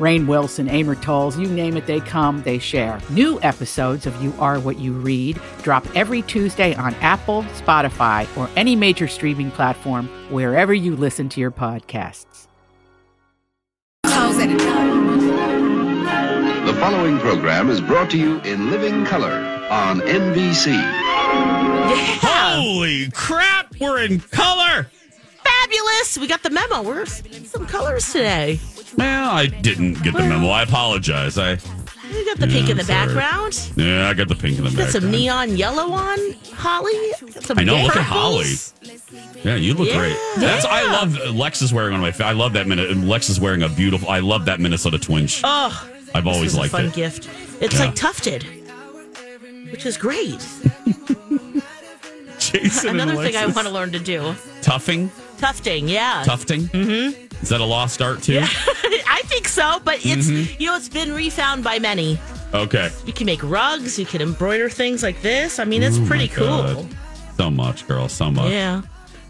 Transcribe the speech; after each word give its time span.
Rainn 0.00 0.26
Wilson, 0.26 0.66
Amor 0.70 0.94
Towles, 0.94 1.38
you 1.38 1.46
name 1.46 1.76
it, 1.76 1.84
they 1.86 2.00
come, 2.00 2.42
they 2.42 2.58
share. 2.58 2.98
New 3.10 3.38
episodes 3.42 4.06
of 4.06 4.22
You 4.22 4.32
Are 4.38 4.58
What 4.58 4.78
You 4.78 4.94
Read 4.94 5.38
drop 5.62 5.86
every 5.94 6.22
Tuesday 6.22 6.74
on 6.74 6.94
Apple, 6.96 7.42
Spotify, 7.42 8.26
or 8.36 8.48
any 8.56 8.74
major 8.74 9.06
streaming 9.06 9.50
platform 9.50 10.08
wherever 10.30 10.72
you 10.72 10.96
listen 10.96 11.28
to 11.28 11.40
your 11.40 11.50
podcasts. 11.50 12.46
The 16.64 16.76
following 16.78 17.18
program 17.18 17.68
is 17.68 17.82
brought 17.82 18.10
to 18.12 18.18
you 18.18 18.40
in 18.40 18.70
living 18.70 19.04
color 19.04 19.32
on 19.70 20.00
NBC. 20.00 20.80
Holy 22.22 23.10
crap, 23.10 23.74
we're 23.78 24.02
in 24.02 24.20
color. 24.20 24.90
Fabulous! 25.44 26.16
We 26.18 26.26
got 26.26 26.42
the 26.42 26.48
memo. 26.50 26.82
We're 26.82 27.04
some 27.04 27.66
colors 27.66 28.10
today. 28.10 28.58
Well, 28.96 29.30
I 29.30 29.46
didn't 29.46 30.02
get 30.02 30.14
the 30.14 30.20
memo. 30.20 30.48
I 30.48 30.62
apologize. 30.62 31.38
I 31.38 31.58
We 32.12 32.24
got 32.24 32.38
the 32.38 32.46
pink 32.48 32.66
Yeah, 32.66 32.72
in 32.72 32.76
the 32.76 32.84
sorry. 32.84 33.06
background. 33.06 33.70
yeah, 33.76 34.08
I 34.08 34.14
got 34.14 34.28
the 34.28 34.34
pink 34.34 34.58
in 34.58 34.64
the 34.64 34.70
Got 34.70 34.78
back. 34.78 34.88
some 34.90 35.10
neon 35.10 35.56
yellow 35.56 35.92
on, 35.92 36.18
Holly. 36.54 36.92
Got 37.32 37.44
some 37.44 37.58
I 37.58 37.62
know. 37.64 37.82
Look 37.84 37.94
at 37.96 38.06
purples. 38.06 38.74
Yeah, 39.44 39.54
you 39.56 39.74
look 39.74 39.88
Yeah. 39.88 39.98
great. 39.98 40.16
That's 40.38 40.64
I 40.64 40.82
love 40.90 41.16
Lex 41.34 41.62
is 41.62 41.72
wearing 41.72 41.92
one 41.92 42.00
of 42.00 42.02
my. 42.02 42.10
fa- 42.12 42.26
I 42.26 42.32
love 42.32 42.52
that 42.54 42.66
minute. 42.66 42.94
Lex 42.96 43.28
is 43.28 43.38
wearing 43.40 43.62
a 43.62 43.68
beautiful. 43.68 44.08
I 44.08 44.18
love 44.20 44.44
that 44.46 44.58
Minnesota 44.60 44.98
twinge. 44.98 45.40
Oh, 45.44 45.88
I've 46.14 46.24
this 46.24 46.34
always 46.34 46.50
is 46.52 46.56
a 46.56 46.60
liked 46.60 46.72
fun 46.72 46.86
it. 46.86 46.94
gift. 46.94 47.28
It's 47.60 47.74
Yeah. 47.74 47.80
like 47.86 47.94
tufted, 47.94 48.44
which 49.70 49.86
is 49.86 49.96
great. 49.96 50.40
Jason 52.38 52.90
Another 52.90 53.12
and 53.12 53.20
thing 53.20 53.36
I 53.36 53.42
Alexis. 53.42 53.54
want 53.54 53.68
to 53.68 53.72
learn 53.74 53.92
to 53.92 53.98
do. 53.98 54.34
Tuffing, 54.62 55.10
Tufting, 55.38 55.88
yeah. 55.88 56.22
tufting. 56.24 56.62
Mm-hmm. 56.68 57.29
Is 57.42 57.48
that 57.48 57.60
a 57.60 57.64
lost 57.64 58.02
art 58.02 58.22
too? 58.22 58.40
I 58.42 59.22
think 59.24 59.48
so, 59.48 59.80
but 59.84 60.04
it's 60.04 60.28
Mm-hmm. 60.28 60.60
you 60.60 60.66
know 60.68 60.76
it's 60.76 60.88
been 60.88 61.12
refound 61.12 61.64
by 61.64 61.78
many. 61.78 62.18
Okay. 62.52 62.90
You 63.06 63.12
can 63.12 63.26
make 63.26 63.42
rugs, 63.42 63.98
you 63.98 64.06
can 64.06 64.20
embroider 64.20 64.68
things 64.68 65.02
like 65.02 65.22
this. 65.22 65.58
I 65.58 65.64
mean, 65.64 65.82
it's 65.82 65.98
Oh, 65.98 66.06
pretty 66.06 66.28
cool. 66.28 66.46
God. 66.46 66.86
So 67.36 67.50
much, 67.50 67.86
girl. 67.86 68.08
So 68.08 68.30
much. 68.30 68.50
Yeah. 68.52 68.82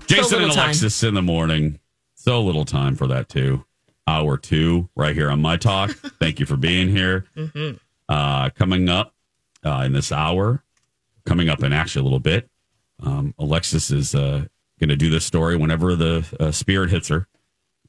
Jason 0.07 0.25
So 0.25 0.37
and 0.37 0.47
little 0.47 0.57
time. 0.57 0.65
Alexis 0.71 1.03
in 1.03 1.15
the 1.15 1.23
morning. 1.23 1.79
So 2.15 2.43
little 2.43 2.65
time 2.65 2.97
for 2.97 3.07
that 3.09 3.29
too. 3.29 3.65
Hour 4.07 4.37
two, 4.39 4.89
right 4.97 5.15
here 5.15 5.31
on 5.31 5.41
my 5.41 5.57
talk. 5.57 5.91
Thank 6.19 6.41
you 6.41 6.47
for 6.47 6.57
being 6.57 6.89
here. 6.89 7.27
Mm-hmm. 7.37 7.77
Uh, 8.09 8.51
coming 8.51 8.89
up 8.89 9.15
uh, 9.65 9.83
in 9.87 9.93
this 9.93 10.11
hour, 10.11 10.65
coming 11.27 11.49
up 11.49 11.63
in 11.63 11.73
actually 11.73 12.01
a 12.01 12.05
little 12.05 12.19
bit. 12.19 12.49
Um, 13.03 13.35
Alexis 13.39 13.91
is 13.91 14.15
uh, 14.15 14.47
going 14.81 14.89
to 14.89 14.97
do 14.97 15.11
this 15.11 15.25
story 15.25 15.57
whenever 15.57 15.95
the 15.95 16.27
uh, 16.41 16.51
spirit 16.51 16.91
hits 16.91 17.09
her. 17.09 17.29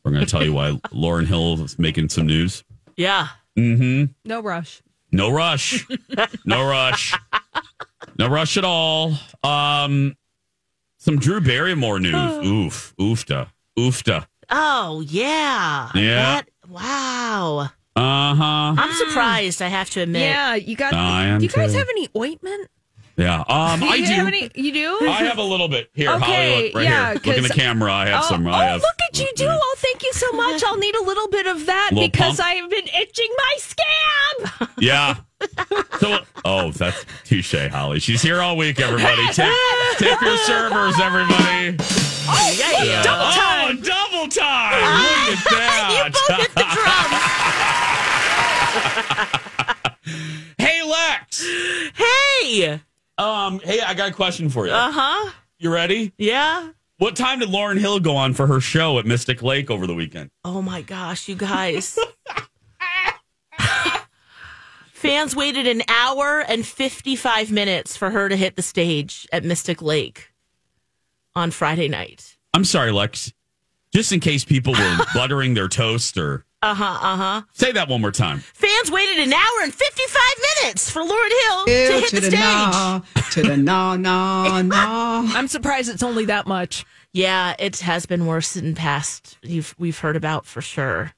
We're 0.03 0.11
going 0.11 0.25
to 0.25 0.29
tell 0.29 0.43
you 0.43 0.53
why 0.53 0.71
Lauryn 0.91 1.27
Hill 1.27 1.63
is 1.63 1.77
making 1.77 2.09
some 2.09 2.25
news. 2.25 2.63
Yeah. 2.95 3.27
Mm-hmm. 3.57 4.11
No 4.25 4.41
rush. 4.41 4.81
No 5.11 5.29
rush. 5.29 5.85
no 6.45 6.67
rush. 6.67 7.13
No 8.17 8.27
rush 8.27 8.57
at 8.57 8.63
all. 8.63 9.13
Um, 9.43 10.15
some 10.97 11.19
Drew 11.19 11.41
Barrymore 11.41 11.99
news. 11.99 12.13
Oof. 12.45 12.93
Oofta. 12.99 13.49
Oofta. 13.77 14.27
Oh 14.49 15.01
yeah. 15.01 15.89
Yeah. 15.95 16.41
That, 16.41 16.49
wow. 16.69 17.69
Uh 17.95 18.35
huh. 18.35 18.75
I'm 18.77 18.93
surprised. 18.93 19.61
I 19.61 19.67
have 19.67 19.89
to 19.91 20.01
admit. 20.01 20.21
Yeah, 20.21 20.55
you 20.55 20.75
got. 20.75 20.93
I 20.93 21.25
am 21.25 21.39
do 21.39 21.45
you 21.45 21.51
guys 21.51 21.73
too. 21.73 21.77
have 21.77 21.89
any 21.89 22.09
ointment? 22.15 22.69
Yeah. 23.17 23.39
Um, 23.41 23.83
I 23.83 24.03
do. 24.05 24.27
Any, 24.27 24.49
you 24.55 24.71
do? 24.71 24.99
I 25.01 25.23
have 25.23 25.37
a 25.37 25.43
little 25.43 25.67
bit 25.67 25.89
here. 25.93 26.09
Okay, 26.11 26.51
Holly, 26.53 26.71
right 26.73 26.83
yeah, 26.83 27.05
here. 27.07 27.13
Look 27.25 27.27
in 27.37 27.43
the 27.43 27.49
camera. 27.49 27.91
I 27.91 28.07
have 28.07 28.23
oh, 28.23 28.27
some. 28.29 28.47
oh, 28.47 28.51
have, 28.51 28.81
look 28.81 28.95
at 29.09 29.19
you 29.19 29.29
do! 29.35 29.47
Oh, 29.49 29.75
thank 29.77 30.01
you 30.03 30.13
so 30.13 30.31
much. 30.31 30.63
I'll 30.63 30.77
need 30.77 30.95
a 30.95 31.03
little 31.03 31.27
bit 31.27 31.45
of 31.47 31.65
that 31.65 31.91
because 31.93 32.37
pump? 32.37 32.49
I've 32.49 32.69
been 32.69 32.87
itching 32.99 33.29
my 33.37 33.55
scab. 33.57 34.69
Yeah. 34.79 35.15
So, 35.99 36.19
oh, 36.45 36.71
that's 36.71 37.05
touche, 37.25 37.67
Holly. 37.69 37.99
She's 37.99 38.21
here 38.21 38.41
all 38.41 38.57
week, 38.57 38.79
everybody. 38.79 39.27
Tip, 39.33 39.51
tip 39.97 40.21
your 40.21 40.37
servers, 40.37 40.99
everybody. 40.99 41.77
Oh, 41.79 42.55
yeah, 42.57 42.83
yeah. 42.83 43.03
Double 43.03 43.25
Oh, 43.25 43.31
time. 43.31 43.81
double 43.81 44.27
time. 44.27 44.81
Look 45.29 45.37
at 45.37 45.43
that. 45.51 45.91
you 45.93 46.11
both 46.13 46.39
hit 46.39 46.55
the 46.55 46.65
drums. 50.01 50.41
Hey, 50.57 50.81
Lex. 50.83 51.45
Hey. 51.95 52.81
Um, 53.21 53.59
hey, 53.63 53.79
I 53.81 53.93
got 53.93 54.09
a 54.09 54.13
question 54.13 54.49
for 54.49 54.65
you. 54.65 54.73
Uh 54.73 54.91
huh. 54.91 55.31
You 55.59 55.71
ready? 55.71 56.11
Yeah. 56.17 56.69
What 56.97 57.15
time 57.15 57.39
did 57.39 57.49
Lauryn 57.49 57.77
Hill 57.79 57.99
go 57.99 58.15
on 58.15 58.33
for 58.33 58.47
her 58.47 58.59
show 58.59 58.97
at 58.99 59.05
Mystic 59.05 59.41
Lake 59.43 59.69
over 59.69 59.85
the 59.85 59.93
weekend? 59.93 60.31
Oh 60.43 60.61
my 60.61 60.81
gosh, 60.81 61.27
you 61.27 61.35
guys. 61.35 61.97
Fans 64.93 65.35
waited 65.35 65.65
an 65.67 65.81
hour 65.87 66.41
and 66.47 66.65
55 66.65 67.51
minutes 67.51 67.97
for 67.97 68.11
her 68.11 68.29
to 68.29 68.35
hit 68.35 68.55
the 68.55 68.61
stage 68.61 69.27
at 69.31 69.43
Mystic 69.43 69.81
Lake 69.81 70.31
on 71.35 71.49
Friday 71.51 71.87
night. 71.87 72.37
I'm 72.53 72.63
sorry, 72.65 72.91
Lex. 72.91 73.33
Just 73.93 74.11
in 74.11 74.19
case 74.19 74.45
people 74.45 74.73
were 74.73 74.97
buttering 75.15 75.53
their 75.55 75.67
toast 75.67 76.17
or 76.17 76.45
Uh 76.61 76.75
huh, 76.75 76.99
uh 77.01 77.17
huh. 77.17 77.41
say 77.53 77.71
that 77.71 77.87
one 77.89 78.01
more 78.01 78.11
time. 78.11 78.39
Fans 78.53 78.91
waited 78.91 79.19
an 79.19 79.33
hour 79.33 79.61
and 79.63 79.73
55 79.73 80.21
minutes 80.60 80.60
for 80.79 81.01
Lauryn 81.01 81.31
Hill 81.45 81.65
to 81.65 81.71
hit 81.71 82.09
to 82.09 82.15
the 82.15 82.21
the 82.21 82.27
stage. 82.27 82.39
na, 82.39 83.01
to 83.31 83.41
the 83.43 83.57
na 83.57 83.95
na 83.95 84.61
na. 84.61 85.21
I'm 85.35 85.47
surprised 85.47 85.89
it's 85.89 86.03
only 86.03 86.25
that 86.25 86.47
much. 86.47 86.85
Yeah, 87.13 87.55
it 87.59 87.79
has 87.79 88.05
been 88.05 88.25
worse 88.25 88.55
in 88.55 88.75
past 88.75 89.37
you've 89.41 89.75
we've 89.77 89.99
heard 89.99 90.15
about 90.15 90.45
for 90.45 90.61
sure. 90.61 91.13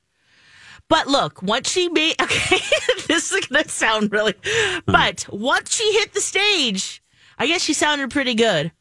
But 0.89 1.07
look, 1.07 1.41
once 1.41 1.69
she 1.71 1.89
made 1.89 2.15
okay, 2.21 2.59
this 3.07 3.31
is 3.31 3.45
gonna 3.47 3.67
sound 3.67 4.11
really 4.11 4.35
but 4.85 5.25
once 5.31 5.75
she 5.75 5.91
hit 5.93 6.13
the 6.13 6.21
stage, 6.21 7.01
I 7.37 7.47
guess 7.47 7.61
she 7.61 7.73
sounded 7.73 8.09
pretty 8.11 8.35
good. 8.35 8.71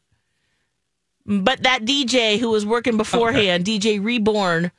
But 1.25 1.63
that 1.63 1.85
DJ 1.85 2.37
who 2.37 2.49
was 2.49 2.65
working 2.65 2.97
beforehand, 2.97 3.63
DJ 3.65 4.03
Reborn, 4.03 4.71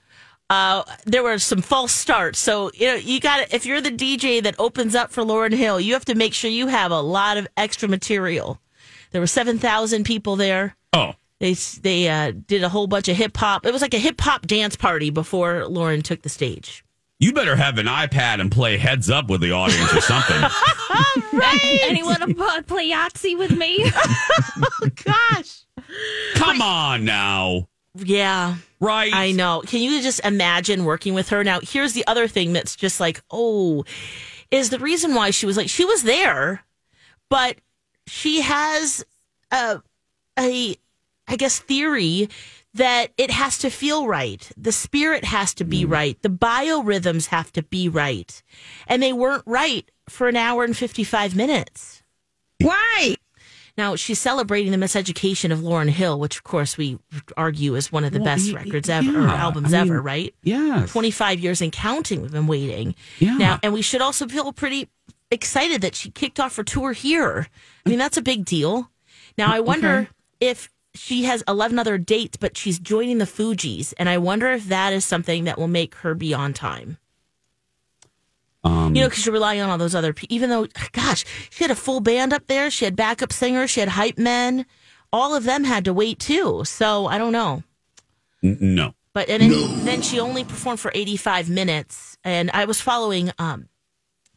uh, 0.54 0.84
there 1.04 1.22
were 1.22 1.38
some 1.38 1.62
false 1.62 1.92
starts. 1.92 2.38
So 2.38 2.70
you 2.74 2.86
know, 2.86 2.94
you 2.94 3.20
got 3.20 3.52
if 3.52 3.66
you're 3.66 3.80
the 3.80 3.90
DJ 3.90 4.42
that 4.42 4.54
opens 4.58 4.94
up 4.94 5.10
for 5.10 5.22
Lauryn 5.24 5.52
Hill, 5.54 5.80
you 5.80 5.92
have 5.94 6.04
to 6.06 6.14
make 6.14 6.34
sure 6.34 6.50
you 6.50 6.66
have 6.68 6.90
a 6.92 7.00
lot 7.00 7.36
of 7.36 7.46
extra 7.56 7.88
material. 7.88 8.58
There 9.10 9.20
were 9.20 9.26
seven 9.26 9.58
thousand 9.58 10.04
people 10.04 10.36
there. 10.36 10.76
Oh, 10.92 11.14
They 11.40 11.54
they 11.54 12.08
uh, 12.08 12.32
did 12.46 12.62
a 12.62 12.68
whole 12.68 12.86
bunch 12.86 13.08
of 13.08 13.16
hip 13.16 13.36
hop. 13.36 13.66
It 13.66 13.72
was 13.72 13.82
like 13.82 13.94
a 13.94 13.98
hip 13.98 14.20
hop 14.20 14.46
dance 14.46 14.76
party 14.76 15.10
before 15.10 15.62
Lauryn 15.68 16.02
took 16.02 16.22
the 16.22 16.28
stage. 16.28 16.84
you 17.20 17.32
better 17.32 17.56
have 17.56 17.78
an 17.78 17.86
iPad 17.86 18.40
and 18.40 18.50
play 18.50 18.76
heads 18.76 19.08
up 19.10 19.28
with 19.30 19.40
the 19.40 19.52
audience 19.52 19.92
or 19.94 20.00
something. 20.00 20.36
Anyone 21.82 22.20
to 22.20 22.62
play 22.66 22.90
Yahtzee 22.90 23.36
with 23.38 23.52
me? 23.52 23.90
Oh, 24.56 24.88
gosh, 25.04 25.64
Come 26.34 26.60
on 26.62 27.04
now. 27.04 27.68
Yeah, 27.94 28.56
Right? 28.84 29.14
I 29.14 29.32
know. 29.32 29.62
Can 29.66 29.80
you 29.80 30.02
just 30.02 30.20
imagine 30.24 30.84
working 30.84 31.14
with 31.14 31.30
her? 31.30 31.42
Now, 31.42 31.60
here's 31.62 31.94
the 31.94 32.06
other 32.06 32.28
thing 32.28 32.52
that's 32.52 32.76
just 32.76 33.00
like, 33.00 33.22
oh, 33.30 33.84
is 34.50 34.68
the 34.68 34.78
reason 34.78 35.14
why 35.14 35.30
she 35.30 35.46
was 35.46 35.56
like 35.56 35.70
she 35.70 35.86
was 35.86 36.02
there, 36.02 36.64
but 37.30 37.56
she 38.06 38.42
has 38.42 39.04
a 39.50 39.80
a 40.38 40.76
I 41.26 41.36
guess 41.36 41.58
theory 41.58 42.28
that 42.74 43.12
it 43.16 43.30
has 43.30 43.56
to 43.58 43.70
feel 43.70 44.06
right. 44.06 44.50
The 44.56 44.72
spirit 44.72 45.24
has 45.24 45.54
to 45.54 45.64
be 45.64 45.84
hmm. 45.84 45.92
right. 45.92 46.22
The 46.22 46.28
biorhythms 46.28 47.26
have 47.26 47.52
to 47.52 47.62
be 47.62 47.88
right. 47.88 48.42
And 48.86 49.02
they 49.02 49.12
weren't 49.12 49.44
right 49.46 49.90
for 50.10 50.28
an 50.28 50.36
hour 50.36 50.64
and 50.64 50.76
55 50.76 51.34
minutes. 51.34 52.02
Why? 52.60 53.16
Now 53.76 53.96
she's 53.96 54.20
celebrating 54.20 54.70
the 54.70 54.78
miseducation 54.78 55.50
of 55.50 55.58
Lauryn 55.60 55.88
Hill, 55.90 56.18
which 56.20 56.36
of 56.36 56.44
course 56.44 56.76
we 56.78 56.98
argue 57.36 57.74
is 57.74 57.90
one 57.90 58.04
of 58.04 58.12
the 58.12 58.18
Well, 58.20 58.26
best 58.36 58.52
records 58.52 58.88
ever 58.88 59.24
or 59.24 59.28
albums 59.28 59.74
I 59.74 59.82
mean, 59.82 59.92
ever, 59.92 60.00
right? 60.02 60.34
Yes. 60.42 60.90
25 60.90 61.40
years 61.40 61.60
and 61.60 61.72
counting 61.72 62.22
we've 62.22 62.30
been 62.32 62.46
waiting. 62.46 62.94
Yeah. 63.18 63.36
Now, 63.36 63.58
and 63.62 63.72
we 63.72 63.82
should 63.82 64.00
also 64.00 64.28
feel 64.28 64.52
pretty 64.52 64.88
excited 65.30 65.80
that 65.82 65.94
she 65.96 66.10
kicked 66.10 66.38
off 66.38 66.54
her 66.56 66.62
tour 66.62 66.92
here. 66.92 67.48
I 67.84 67.88
mean, 67.88 67.98
that's 67.98 68.16
a 68.16 68.22
big 68.22 68.44
deal. 68.44 68.90
Now, 69.36 69.52
I 69.52 69.58
wonder 69.60 69.88
Okay. 69.88 70.08
if 70.40 70.70
she 70.94 71.24
has 71.24 71.42
11 71.48 71.76
other 71.76 71.98
dates, 71.98 72.36
but 72.36 72.56
she's 72.56 72.78
joining 72.78 73.18
the 73.18 73.24
Fugees. 73.24 73.92
And 73.98 74.08
I 74.08 74.18
wonder 74.18 74.52
if 74.52 74.68
that 74.68 74.92
is 74.92 75.04
something 75.04 75.42
that 75.44 75.58
will 75.58 75.66
make 75.66 75.96
her 75.96 76.14
be 76.14 76.32
on 76.32 76.52
time. 76.52 76.98
Um, 78.64 78.94
You 78.94 79.02
know, 79.02 79.08
because 79.08 79.26
you're 79.26 79.32
relying 79.32 79.60
on 79.60 79.68
all 79.70 79.78
those 79.78 79.94
other 79.94 80.12
people. 80.12 80.34
Even 80.34 80.50
though, 80.50 80.66
gosh, 80.92 81.24
she 81.50 81.62
had 81.64 81.70
a 81.70 81.74
full 81.76 82.00
band 82.00 82.32
up 82.32 82.46
there. 82.46 82.70
She 82.70 82.84
had 82.86 82.96
backup 82.96 83.32
singers. 83.32 83.70
She 83.70 83.80
had 83.80 83.90
hype 83.90 84.18
men. 84.18 84.64
All 85.12 85.34
of 85.34 85.44
them 85.44 85.64
had 85.64 85.84
to 85.84 85.92
wait 85.92 86.18
too. 86.18 86.62
So 86.64 87.06
I 87.06 87.18
don't 87.18 87.32
know. 87.32 87.62
n- 88.42 88.58
no. 88.60 88.94
But 89.12 89.28
and 89.28 89.42
then, 89.42 89.84
then 89.84 90.02
she 90.02 90.18
only 90.18 90.42
performed 90.44 90.80
for 90.80 90.90
85 90.92 91.48
minutes. 91.48 92.16
And 92.24 92.50
I 92.52 92.64
was 92.64 92.80
following 92.80 93.30
um, 93.38 93.68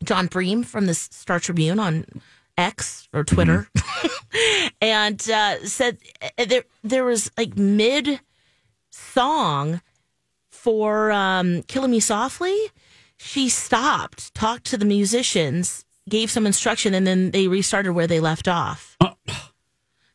Jon 0.04 0.28
Bream 0.28 0.62
from 0.64 0.86
the 0.86 0.94
Star 0.94 1.40
Tribune 1.40 1.80
on 1.80 2.06
X 2.60 3.08
or 3.14 3.24
Twitter, 3.24 3.70
and 4.82 5.20
uh, 5.30 5.64
said 5.66 5.98
uh, 6.22 6.46
there 6.46 6.64
there 6.84 7.06
was 7.06 7.32
like 7.38 7.56
mid 7.58 8.20
song 8.90 9.82
for 10.50 11.12
um, 11.12 11.64
"Killing 11.64 11.92
Me 11.92 12.00
Softly." 12.00 12.56
She 13.18 13.50
stopped, 13.50 14.34
talked 14.34 14.66
to 14.66 14.78
the 14.78 14.86
musicians, 14.86 15.84
gave 16.10 16.32
some 16.32 16.46
instruction, 16.46 16.94
and 16.94 17.06
then 17.06 17.32
they 17.32 17.48
restarted 17.48 17.94
where 17.94 18.08
they 18.08 18.20
left 18.20 18.48
off. 18.48 18.98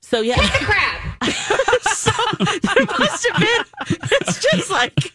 So 0.04 0.20
yeah, 0.20 0.34
take 0.34 0.52
the 0.52 0.66
Crap. 0.66 1.24
so 1.94 2.12
there 2.38 2.86
must 2.98 3.26
have 3.30 3.40
been. 3.40 3.64
It's 4.20 4.42
just 4.42 4.70
like 4.70 4.94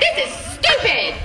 This 0.00 0.16
is 0.26 0.32
stupid. 0.54 1.19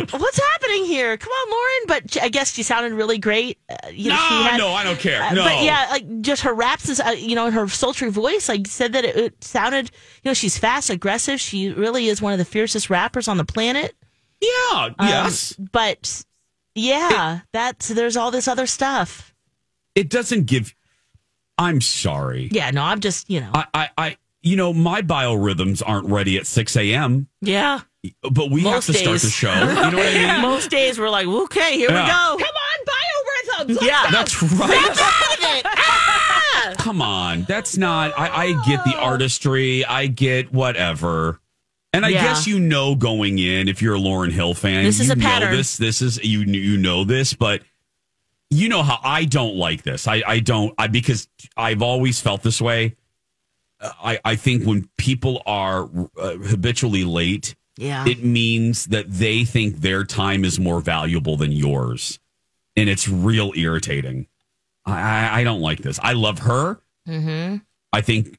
what's 0.10 0.40
happening 0.52 0.84
here? 0.84 1.16
Come 1.16 1.30
on, 1.30 1.52
Lauryn. 1.52 1.88
But 1.88 2.22
I 2.22 2.28
guess 2.28 2.52
she 2.52 2.62
sounded 2.62 2.92
really 2.92 3.18
great. 3.18 3.58
Uh, 3.68 3.88
you 3.90 4.10
know, 4.10 4.16
she 4.28 4.34
No, 4.34 4.42
had- 4.42 4.58
no, 4.58 4.68
I 4.70 4.84
don't 4.84 4.98
care. 4.98 5.22
Uh, 5.22 5.32
No. 5.34 5.44
But 5.44 5.62
yeah, 5.64 5.86
like 5.90 6.20
just 6.20 6.42
her 6.42 6.54
raps 6.54 6.88
is, 6.88 7.00
uh, 7.00 7.10
you 7.16 7.34
know, 7.34 7.50
her 7.50 7.68
sultry 7.68 8.10
voice. 8.10 8.48
Like 8.48 8.66
said 8.66 8.92
that 8.94 9.04
it, 9.04 9.16
it 9.16 9.44
sounded, 9.44 9.90
you 10.22 10.30
know, 10.30 10.34
she's 10.34 10.56
fast, 10.58 10.90
aggressive. 10.90 11.40
She 11.40 11.70
really 11.70 12.08
is 12.08 12.20
one 12.22 12.32
of 12.32 12.38
the 12.38 12.44
fiercest 12.44 12.90
rappers 12.90 13.28
on 13.28 13.36
the 13.36 13.44
planet. 13.44 13.94
Yeah. 14.40 14.90
Um, 14.98 15.08
yes. 15.08 15.52
But 15.54 16.24
yeah, 16.74 17.40
that's 17.52 17.88
there's 17.88 18.16
all 18.16 18.30
this 18.30 18.48
other 18.48 18.66
stuff. 18.66 19.34
It 19.94 20.10
doesn't 20.10 20.44
give. 20.46 20.74
I'm 21.56 21.80
sorry. 21.80 22.48
Yeah, 22.50 22.72
no, 22.72 22.82
I'm 22.82 22.98
just, 22.98 23.30
you 23.30 23.40
know, 23.40 23.50
I, 23.54 23.66
I, 23.72 23.88
I, 23.96 24.16
you 24.42 24.56
know, 24.56 24.72
my 24.72 25.02
biorhythms 25.02 25.82
aren't 25.86 26.08
ready 26.08 26.36
at 26.36 26.48
6 26.48 26.76
a.m., 26.76 27.28
yeah. 27.40 27.82
But 28.22 28.50
we 28.50 28.62
Most 28.62 28.86
have 28.86 28.86
to 28.86 28.92
start 28.94 29.14
days. 29.14 29.22
the 29.22 29.30
show. 29.30 29.52
You 29.52 29.64
know 29.66 29.74
what 29.74 29.94
I 29.94 30.12
mean? 30.34 30.42
Most 30.42 30.70
days 30.70 30.98
we're 30.98 31.08
like, 31.10 31.26
okay, 31.26 31.76
here 31.76 31.90
Yeah. 31.90 32.04
we 32.04 32.38
go. 32.38 32.44
Come 32.44 32.56
on, 32.56 33.66
biorhythms. 33.66 33.74
Let's 33.80 33.86
Yeah. 33.86 34.04
go. 34.04 34.10
That's 34.10 34.42
right. 34.42 34.96
Have 34.96 35.56
it. 35.58 35.66
Ah! 35.76 36.74
Come 36.78 37.02
on. 37.02 37.42
That's 37.44 37.76
not, 37.76 38.12
I, 38.18 38.28
I 38.46 38.64
get 38.66 38.84
the 38.84 38.94
artistry. 38.96 39.84
I 39.84 40.06
get 40.06 40.52
whatever. 40.52 41.40
And 41.92 42.04
I 42.04 42.08
Yeah. 42.10 42.24
guess 42.24 42.46
you 42.46 42.58
know 42.58 42.94
going 42.94 43.38
in, 43.38 43.68
if 43.68 43.80
you're 43.82 43.94
a 43.94 43.98
Lauryn 43.98 44.32
Hill 44.32 44.54
fan, 44.54 44.84
This 44.84 45.00
is 45.00 45.06
you 45.08 45.12
a 45.12 45.16
pattern. 45.16 45.50
know 45.50 45.56
this. 45.56 45.76
This 45.76 46.02
is, 46.02 46.22
you, 46.24 46.40
you 46.40 46.76
know 46.76 47.04
this, 47.04 47.34
but 47.34 47.62
you 48.50 48.68
know 48.68 48.82
how 48.82 48.98
I 49.02 49.24
don't 49.24 49.56
like 49.56 49.82
this. 49.82 50.06
I, 50.08 50.22
I 50.26 50.40
don't, 50.40 50.74
I, 50.78 50.86
because 50.88 51.28
I've 51.56 51.82
always 51.82 52.20
felt 52.20 52.42
this 52.42 52.60
way. 52.60 52.96
I, 53.80 54.18
I 54.24 54.36
think 54.36 54.64
when 54.64 54.88
people 54.96 55.42
are 55.46 55.88
uh, 56.18 56.34
habitually 56.36 57.04
late, 57.04 57.54
Yeah. 57.76 58.06
it 58.06 58.22
means 58.22 58.86
that 58.86 59.10
they 59.10 59.44
think 59.44 59.76
their 59.76 60.04
time 60.04 60.44
is 60.44 60.60
more 60.60 60.80
valuable 60.80 61.36
than 61.36 61.52
yours. 61.52 62.20
And 62.76 62.88
it's 62.88 63.08
real 63.08 63.52
irritating. 63.56 64.26
I, 64.86 65.40
I, 65.40 65.44
don't 65.44 65.60
like 65.60 65.78
this. 65.78 65.98
I 66.02 66.12
love 66.12 66.40
her. 66.40 66.80
mm-hmm. 67.08 67.56
I 67.92 68.00
think 68.00 68.38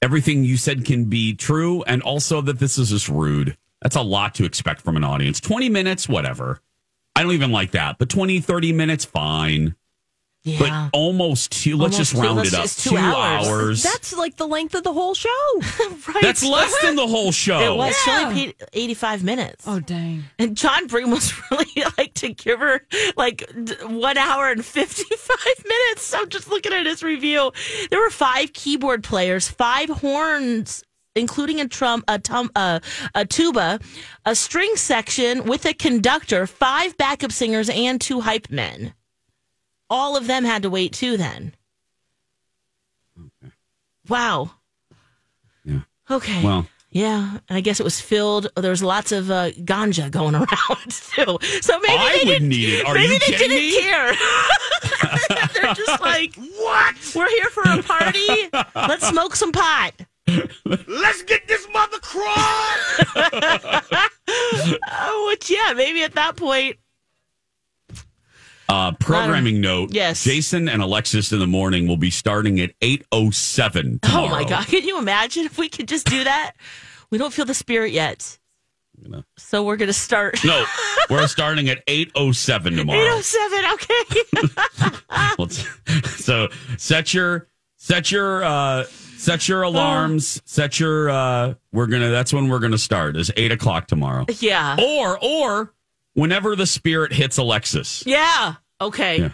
everything 0.00 0.44
you 0.44 0.56
said 0.56 0.84
can 0.84 1.06
be 1.06 1.34
true. 1.34 1.82
And 1.82 2.02
also 2.02 2.40
that 2.40 2.58
this 2.58 2.78
is 2.78 2.90
just 2.90 3.08
rude. 3.08 3.56
That's 3.82 3.96
a 3.96 4.02
lot 4.02 4.34
to 4.36 4.44
expect 4.44 4.80
from 4.80 4.96
an 4.96 5.04
audience. 5.04 5.40
20 5.40 5.68
minutes, 5.68 6.08
whatever. 6.08 6.60
I 7.16 7.22
don't 7.22 7.32
even 7.32 7.52
like 7.52 7.72
that. 7.72 7.98
But 7.98 8.08
20, 8.08 8.40
30 8.40 8.72
minutes, 8.72 9.04
fine. 9.04 9.74
Yeah. 10.46 10.58
But 10.58 10.90
almost 10.98 11.52
two, 11.52 11.78
let's 11.78 11.94
Almost 11.94 11.98
just 11.98 12.12
two- 12.12 12.20
round 12.20 12.36
let's 12.36 12.52
it 12.52 12.54
up. 12.56 12.62
just 12.64 12.80
two 12.84 12.96
hours. 12.98 13.82
That's 13.82 14.14
like 14.14 14.36
the 14.36 14.46
length 14.46 14.74
of 14.74 14.82
the 14.84 14.92
whole 14.92 15.14
show. 15.14 15.30
right. 15.60 16.20
That's 16.20 16.44
less 16.44 16.74
than 16.82 16.96
the 16.96 17.06
whole 17.06 17.32
show. 17.44 17.60
It 17.60 17.74
was. 17.74 17.96
She 18.04 18.10
Yeah. 18.10 18.24
only 18.26 18.34
paid 18.34 18.54
85 18.74 19.24
minutes. 19.24 19.64
Oh 19.66 19.80
dang. 19.80 20.24
And 20.38 20.54
Jon 20.54 20.86
Bream 20.86 21.10
was 21.10 21.32
really 21.50 21.84
like 21.96 22.12
to 22.14 22.28
give 22.34 22.60
her 22.60 22.82
like 23.16 23.50
one 23.86 24.18
hour 24.18 24.50
and 24.50 24.62
55 24.62 25.38
minutes. 25.66 26.02
So 26.02 26.18
I'm 26.20 26.28
just 26.28 26.50
looking 26.50 26.74
at 26.74 26.84
his 26.84 27.02
review. 27.02 27.50
There 27.90 28.00
were 28.00 28.10
five 28.10 28.52
keyboard 28.52 29.02
players, 29.02 29.48
five 29.48 29.88
horns, 29.88 30.84
including 31.16 31.60
a 31.62 31.68
trum, 31.68 32.04
a, 32.06 32.18
tum, 32.18 32.50
uh, 32.54 32.80
a 33.14 33.24
tuba, 33.24 33.80
a 34.26 34.34
string 34.34 34.76
section 34.76 35.44
with 35.44 35.64
a 35.64 35.72
conductor, 35.72 36.46
five 36.46 36.98
backup 36.98 37.32
singers, 37.32 37.70
and 37.70 37.98
two 37.98 38.20
hype 38.20 38.50
men. 38.50 38.92
All 39.90 40.16
of 40.16 40.26
them 40.26 40.44
had 40.44 40.62
to 40.62 40.70
wait 40.70 40.92
too 40.92 41.16
then. 41.16 41.54
Wow. 44.08 44.50
Yeah. 45.64 45.80
Okay. 46.10 46.42
Well, 46.44 46.66
Yeah, 46.90 47.38
and 47.48 47.56
I 47.56 47.60
guess 47.60 47.80
it 47.80 47.84
was 47.84 48.00
filled. 48.00 48.48
There 48.56 48.70
was 48.70 48.82
lots 48.82 49.12
of 49.12 49.30
uh, 49.30 49.50
ganja 49.52 50.10
going 50.10 50.34
around 50.34 50.90
too. 50.90 51.38
So 51.60 51.78
maybe 51.80 51.94
I 51.98 52.18
they 52.18 52.24
didn't. 52.24 52.48
need 52.48 52.68
it. 52.80 52.86
Are 52.86 52.94
maybe 52.94 53.14
you 53.14 53.18
they 53.18 53.26
kidding 53.26 53.48
didn't 53.50 53.74
me? 53.74 53.80
care. 53.80 54.14
They're 55.54 55.74
just 55.74 56.00
like, 56.00 56.34
what? 56.36 57.12
We're 57.14 57.28
here 57.30 57.50
for 57.50 57.62
a 57.66 57.82
party. 57.82 58.50
Let's 58.74 59.06
smoke 59.08 59.36
some 59.36 59.52
pot. 59.52 59.92
Let's 60.86 61.22
get 61.22 61.46
this 61.48 61.66
mother 61.72 61.98
crawl. 62.00 62.74
Oh, 64.96 65.26
which 65.30 65.50
yeah, 65.50 65.72
maybe 65.74 66.02
at 66.02 66.14
that 66.14 66.36
point. 66.36 66.76
Uh, 68.74 68.92
programming 68.92 69.60
note. 69.60 69.92
Yes. 69.92 70.24
Jason 70.24 70.68
and 70.68 70.82
Alexis 70.82 71.32
in 71.32 71.38
the 71.38 71.46
morning 71.46 71.86
will 71.86 71.96
be 71.96 72.10
starting 72.10 72.58
at 72.60 72.78
8.07. 72.80 74.00
Oh 74.04 74.28
my 74.28 74.42
god, 74.44 74.66
can 74.68 74.82
you 74.82 74.98
imagine 74.98 75.44
if 75.44 75.56
we 75.58 75.68
could 75.68 75.86
just 75.86 76.06
do 76.06 76.24
that? 76.24 76.52
We 77.10 77.18
don't 77.18 77.32
feel 77.32 77.44
the 77.44 77.54
spirit 77.54 77.92
yet, 77.92 78.36
so 79.36 79.62
we're 79.62 79.76
gonna 79.76 79.92
start. 79.92 80.44
No, 80.44 80.64
we're 81.10 81.28
starting 81.28 81.68
at 81.68 81.86
8.07 81.86 82.76
tomorrow. 82.76 82.98
Eight 82.98 83.10
oh 83.10 83.20
seven. 83.20 83.64
Okay. 83.74 84.90
So 86.16 86.48
set 86.78 87.12
your, 87.12 87.48
set 87.76 88.10
your, 88.10 88.42
uh, 88.42 88.84
set 88.84 89.46
your 89.48 89.62
alarms, 89.62 90.40
set 90.46 90.80
your, 90.80 91.10
uh, 91.10 91.54
we're 91.70 91.86
going 91.86 92.02
to, 92.02 92.08
that's 92.08 92.32
when 92.32 92.48
we're 92.48 92.60
going 92.60 92.72
to 92.72 92.78
start 92.78 93.16
is 93.16 93.30
8 93.36 93.52
o'clock 93.52 93.86
tomorrow. 93.86 94.24
yeah. 94.38 94.76
Or, 94.82 95.18
or 95.22 95.74
whenever 96.14 96.56
the 96.56 96.66
spirit 96.66 97.12
hits 97.12 97.36
Alexis. 97.36 98.04
Yeah. 98.06 98.54
Okay. 98.84 99.20
Yeah. 99.20 99.32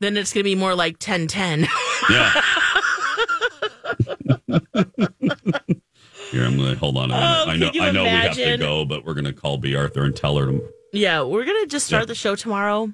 Then 0.00 0.16
it's 0.16 0.32
gonna 0.32 0.44
be 0.44 0.54
more 0.54 0.74
like 0.74 0.96
ten 0.98 1.26
ten. 1.28 1.66
Yeah. 2.10 2.32
Here, 6.30 6.44
I'm 6.44 6.56
going 6.56 6.72
to 6.72 6.78
hold 6.78 6.96
on 6.96 7.10
a 7.10 7.14
minute. 7.14 7.20
Oh, 7.20 7.44
I 7.50 7.56
know, 7.58 7.66
can 7.70 7.74
you 7.74 7.82
I 7.82 7.90
know 7.90 8.04
we 8.04 8.08
have 8.08 8.34
to 8.34 8.56
go, 8.56 8.84
but 8.86 9.04
we're 9.04 9.12
going 9.12 9.26
to 9.26 9.34
call 9.34 9.58
Bea 9.58 9.76
Arthur 9.76 10.04
and 10.04 10.16
tell 10.16 10.38
her 10.38 10.46
to 10.46 10.62
Yeah, 10.92 11.22
we're 11.24 11.44
gonna 11.44 11.66
just 11.66 11.86
start 11.86 12.02
Yeah. 12.02 12.06
the 12.06 12.14
show 12.14 12.34
tomorrow 12.36 12.90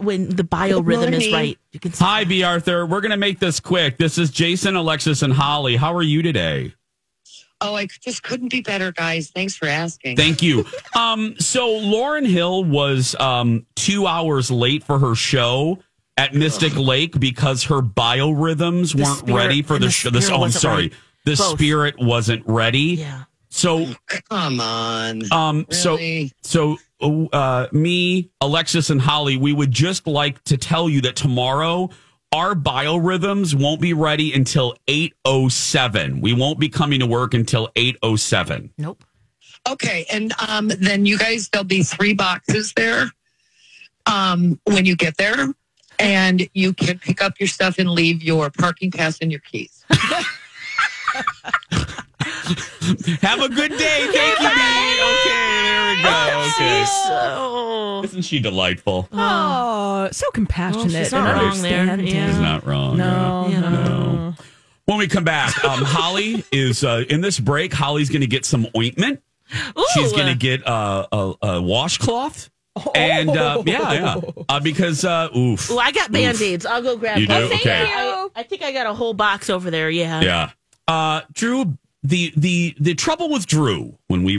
when 0.00 0.28
the 0.28 0.42
biorhythm 0.42 1.12
is 1.12 1.32
right. 1.32 1.56
You 1.72 1.78
can. 1.80 1.92
Hi, 1.92 2.24
Bea 2.24 2.42
Arthur. 2.42 2.84
We're 2.84 3.00
going 3.00 3.12
to 3.12 3.16
make 3.16 3.38
this 3.38 3.60
quick. 3.60 3.96
This 3.96 4.18
is 4.18 4.30
Jason, 4.30 4.74
Alexis, 4.74 5.22
and 5.22 5.32
Holly. 5.32 5.76
How 5.76 5.94
are 5.94 6.02
you 6.02 6.20
today? 6.20 6.74
Oh, 7.60 7.74
I 7.74 7.86
just 7.86 8.22
couldn't 8.22 8.50
be 8.52 8.60
better, 8.60 8.92
guys. 8.92 9.30
Thanks 9.30 9.56
for 9.56 9.66
asking. 9.66 10.16
Thank 10.16 10.42
you. 10.42 10.64
Um, 10.96 11.36
so 11.38 11.68
Lauryn 11.80 12.26
Hill 12.26 12.64
was 12.64 13.14
um, 13.20 13.64
two 13.76 14.06
hours 14.06 14.50
late 14.50 14.82
for 14.82 14.98
her 14.98 15.14
show 15.14 15.78
at 16.16 16.34
Mystic 16.34 16.74
Lake 16.76 17.18
because 17.20 17.64
her 17.64 17.80
biorhythms 17.80 18.96
The 18.96 19.02
weren't 19.04 19.30
ready 19.30 19.62
for 19.62 19.74
the, 19.74 19.86
the 19.86 19.90
show. 19.92 20.10
This, 20.10 20.26
spirit 20.26 20.32
oh, 20.32 20.36
I'm 20.36 20.40
wasn't 20.48 20.62
sorry. 20.62 20.82
right. 20.82 20.92
The 21.24 21.34
Both. 21.36 21.58
spirit 21.58 21.94
wasn't 21.98 22.42
ready. 22.46 22.80
Yeah. 22.80 23.24
So, 23.50 23.86
Come 24.28 24.60
on. 24.60 25.32
um, 25.32 25.66
Really? 25.70 26.32
so, 26.42 26.76
so, 27.00 27.28
uh, 27.32 27.68
me, 27.72 28.30
Alexis, 28.40 28.90
and 28.90 29.00
Holly, 29.00 29.36
we 29.36 29.52
would 29.52 29.70
just 29.70 30.06
like 30.06 30.42
to 30.44 30.56
tell 30.56 30.88
you 30.88 31.00
that 31.02 31.14
tomorrow 31.16 31.90
our 32.32 32.54
biorhythms 32.54 33.54
won't 33.54 33.80
be 33.80 33.92
ready 33.94 34.32
until 34.34 34.74
807. 34.86 36.20
We 36.20 36.32
won't 36.32 36.58
be 36.58 36.68
coming 36.68 37.00
to 37.00 37.06
work 37.06 37.32
until 37.34 37.70
807. 37.76 38.70
Nope. 38.78 39.02
Okay, 39.68 40.06
and 40.10 40.32
um, 40.48 40.68
then 40.68 41.04
you 41.06 41.18
guys, 41.18 41.48
there'll 41.48 41.64
be 41.64 41.82
three 41.82 42.14
boxes 42.14 42.72
there. 42.74 43.10
um, 44.06 44.58
when 44.64 44.84
you 44.86 44.96
get 44.96 45.16
there, 45.16 45.48
and 45.98 46.48
you 46.54 46.72
can 46.72 46.98
pick 46.98 47.20
up 47.20 47.34
your 47.40 47.48
stuff 47.48 47.78
and 47.78 47.90
leave 47.90 48.22
your 48.22 48.50
parking 48.50 48.90
pass 48.90 49.18
and 49.20 49.30
your 49.32 49.40
keys. 49.40 49.84
Have 53.20 53.40
a 53.40 53.48
good 53.48 53.72
day. 53.76 54.06
Thank 54.12 54.40
you, 54.40 54.48
Dee. 54.48 55.00
Okay, 55.02 55.62
there 55.64 55.96
we 55.96 56.02
go. 56.02 56.27
Okay. 56.54 56.84
So, 57.06 58.00
Isn't 58.04 58.22
she 58.22 58.38
delightful? 58.40 59.08
Oh, 59.12 60.08
so 60.12 60.30
compassionate. 60.30 60.90
she's 60.92 61.12
not 61.12 61.28
and 61.30 61.40
wrong 61.40 61.62
there. 61.62 61.80
understanding. 61.80 62.06
Yeah. 62.06 62.26
She's 62.30 62.38
not 62.40 62.66
wrong. 62.66 62.96
No, 62.96 63.48
Yeah. 63.50 63.60
no. 63.60 63.70
No. 63.70 64.34
When 64.86 64.98
we 64.98 65.06
come 65.08 65.24
back, 65.24 65.62
um, 65.64 65.80
Holly 65.84 66.44
is 66.50 66.82
uh, 66.84 67.04
in 67.10 67.20
this 67.20 67.38
break. 67.38 67.72
Holly's 67.74 68.08
going 68.08 68.22
to 68.22 68.26
get 68.26 68.44
some 68.44 68.66
ointment. 68.76 69.22
She's 69.94 70.12
going 70.12 70.26
to 70.28 70.34
get 70.34 70.66
uh, 70.66 71.06
a, 71.12 71.34
a 71.42 71.62
washcloth. 71.62 72.50
And 72.94 73.30
uh, 73.30 73.62
yeah, 73.66 73.92
yeah, 73.92 74.20
uh, 74.48 74.60
because 74.60 75.04
uh, 75.04 75.28
oof, 75.36 75.68
Ooh, 75.70 75.78
I 75.78 75.90
got 75.90 76.12
band 76.12 76.40
aids. 76.40 76.64
I'll 76.64 76.80
go 76.82 76.96
grab 76.96 77.18
You 77.18 77.26
do? 77.26 77.32
one. 77.34 77.42
Okay. 77.44 77.90
I, 77.92 78.28
I 78.36 78.42
think 78.44 78.62
I 78.62 78.70
got 78.72 78.86
a 78.86 78.94
whole 78.94 79.14
box 79.14 79.50
over 79.50 79.68
there. 79.70 79.90
Yeah. 79.90 80.20
yeah. 80.20 80.50
Uh, 80.86 81.22
Drew, 81.32 81.76
the 82.04 82.32
the 82.36 82.76
the 82.78 82.94
trouble 82.94 83.30
with 83.30 83.46
Drew 83.46 83.98
when 84.06 84.22
we 84.22 84.38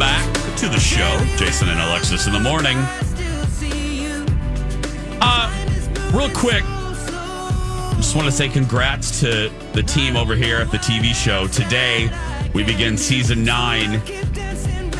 Back 0.00 0.32
to 0.56 0.66
the 0.66 0.80
show, 0.80 1.22
Jason 1.36 1.68
and 1.68 1.78
Alexis 1.78 2.26
in 2.26 2.32
the 2.32 2.40
morning. 2.40 2.78
Uh, 5.20 5.52
real 6.14 6.30
quick, 6.30 6.64
just 7.96 8.16
want 8.16 8.24
to 8.24 8.32
say 8.32 8.48
congrats 8.48 9.20
to 9.20 9.52
the 9.74 9.82
team 9.82 10.16
over 10.16 10.34
here 10.34 10.56
at 10.56 10.70
the 10.70 10.78
TV 10.78 11.14
show. 11.14 11.46
Today, 11.48 12.08
we 12.54 12.64
begin 12.64 12.96
season 12.96 13.44
nine, 13.44 14.00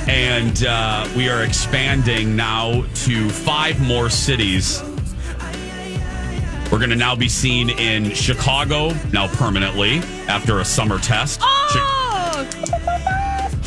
and 0.07 0.65
uh, 0.65 1.09
we 1.17 1.31
are 1.31 1.45
expanding 1.45 2.37
now 2.37 2.83
to 3.07 3.31
five 3.31 3.81
more 3.81 4.11
cities. 4.11 4.83
We're 6.71 6.79
going 6.79 6.91
to 6.91 6.97
now 6.97 7.17
be 7.17 7.31
seen 7.31 7.71
in 7.71 8.11
Chicago, 8.11 8.93
now 9.15 9.29
permanently, 9.29 10.01
after 10.29 10.61
a 10.61 10.65
summer 10.65 10.99
test. 10.99 11.41
Chi- 11.41 12.00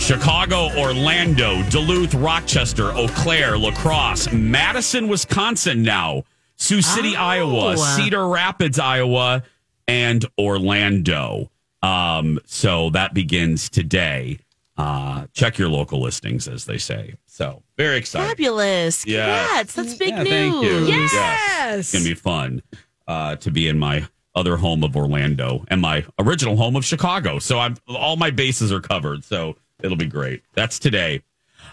Chicago, 0.03 0.69
Orlando, 0.77 1.63
Duluth, 1.69 2.13
Rochester, 2.13 2.91
Eau 2.91 3.07
Claire, 3.07 3.57
La 3.57 3.71
Crosse, 3.71 4.31
Madison, 4.33 5.07
Wisconsin 5.07 5.81
now, 5.81 6.23
Sioux 6.57 6.81
City, 6.81 7.15
Iowa, 7.15 7.77
Cedar 7.77 8.27
Rapids, 8.27 8.79
Iowa, 8.79 9.43
and 9.87 10.25
Orlando. 10.37 11.49
Um, 11.81 12.37
so 12.45 12.89
that 12.89 13.13
begins 13.13 13.69
today. 13.69 14.39
Uh, 14.75 15.27
check 15.33 15.57
your 15.57 15.69
local 15.69 16.01
listings, 16.01 16.49
as 16.49 16.65
they 16.65 16.77
say. 16.77 17.13
So 17.25 17.63
very 17.77 17.95
exciting. 17.95 18.27
Fabulous. 18.27 19.05
Yeah. 19.07 19.63
That's 19.63 19.95
big 19.95 20.09
Yeah, 20.09 20.23
news. 20.23 20.29
thank 20.29 20.63
you. 20.63 20.79
Yes. 20.85 21.79
It's 21.79 21.91
gonna 21.93 22.03
be 22.03 22.13
fun 22.13 22.61
uh, 23.07 23.37
to 23.37 23.51
be 23.51 23.69
in 23.69 23.79
my 23.79 24.05
other 24.35 24.57
home 24.57 24.83
of 24.83 24.97
Orlando 24.97 25.63
and 25.69 25.79
my 25.79 26.03
original 26.19 26.57
home 26.57 26.75
of 26.75 26.83
Chicago. 26.83 27.39
So 27.39 27.59
I'm 27.59 27.77
all 27.87 28.17
my 28.17 28.31
bases 28.31 28.69
are 28.71 28.81
covered. 28.81 29.23
So 29.23 29.55
it'll 29.83 29.97
be 29.97 30.07
great. 30.07 30.41
That's 30.53 30.79
today. 30.79 31.21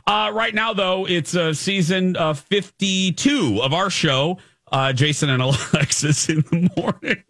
Uh, 0.06 0.30
right 0.34 0.54
now, 0.54 0.72
though, 0.72 1.06
it's 1.06 1.34
uh, 1.34 1.52
season 1.54 2.16
uh, 2.16 2.34
52 2.34 3.60
of 3.62 3.72
our 3.72 3.88
show. 3.90 4.38
Uh, 4.70 4.92
Jason 4.92 5.30
and 5.30 5.42
Alexis 5.72 6.28
in 6.28 6.42
the 6.42 6.70
morning. 6.76 7.22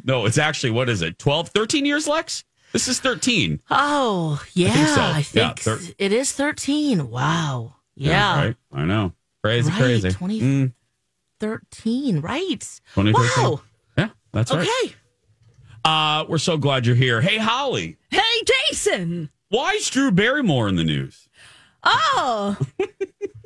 no, 0.04 0.26
it's 0.26 0.38
actually, 0.38 0.70
what 0.70 0.88
is 0.88 1.00
it? 1.02 1.18
12, 1.18 1.50
13 1.50 1.84
years, 1.86 2.08
Lex? 2.08 2.44
This 2.72 2.88
is 2.88 2.98
13. 3.00 3.60
Oh, 3.70 4.42
yeah. 4.52 4.72
think 4.72 4.88
so. 4.88 5.00
I 5.00 5.18
Yeah, 5.32 5.52
think 5.54 5.58
thir- 5.60 5.94
it 5.98 6.12
is 6.12 6.32
13. 6.32 7.08
Wow. 7.10 7.76
Yeah. 7.94 8.36
Right? 8.46 8.56
I 8.72 8.84
know. 8.84 9.12
Crazy, 9.44 9.70
Right, 9.70 9.78
crazy. 9.78 10.08
2013, 10.10 10.72
Mm, 12.16 12.22
Right. 12.22 12.60
2013. 12.94 13.42
Wow. 13.44 13.60
Yeah, 13.96 14.08
that's 14.32 14.52
right. 14.52 14.68
Okay. 14.68 14.94
Uh, 15.84 16.24
we're 16.28 16.38
so 16.38 16.56
glad 16.58 16.84
you're 16.84 16.96
here. 16.96 17.20
Hey, 17.20 17.38
Holly. 17.38 17.96
Hey, 18.10 18.20
Jason. 18.68 19.30
Why 19.50 19.72
is 19.72 19.88
Drew 19.88 20.10
Barrymore 20.10 20.68
in 20.68 20.76
the 20.76 20.84
news? 20.84 21.28
Oh, 21.84 22.58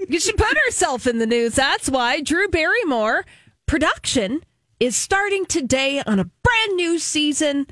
you 0.09 0.19
should 0.19 0.37
put 0.37 0.57
herself 0.67 1.07
in 1.07 1.19
the 1.19 1.27
news. 1.27 1.55
That's 1.55 1.89
why 1.89 2.21
Drew 2.21 2.49
Barrymore 2.49 3.25
production 3.67 4.43
is 4.81 4.97
starting 4.97 5.47
today 5.47 6.03
on 6.05 6.19
a 6.19 6.25
brand 6.43 6.77
new 6.77 6.99
season 6.99 7.67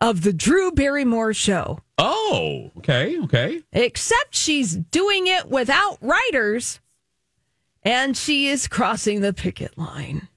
of 0.00 0.22
the 0.22 0.32
Drew 0.32 0.72
Barrymore 0.72 1.32
Show. 1.32 1.80
Oh, 1.98 2.72
okay, 2.78 3.18
okay. 3.20 3.62
Except 3.72 4.34
she's 4.34 4.74
doing 4.74 5.26
it 5.28 5.48
without 5.48 5.98
writers, 6.00 6.80
and 7.84 8.16
she 8.16 8.48
is 8.48 8.66
crossing 8.66 9.20
the 9.20 9.32
picket 9.34 9.76
line 9.78 10.28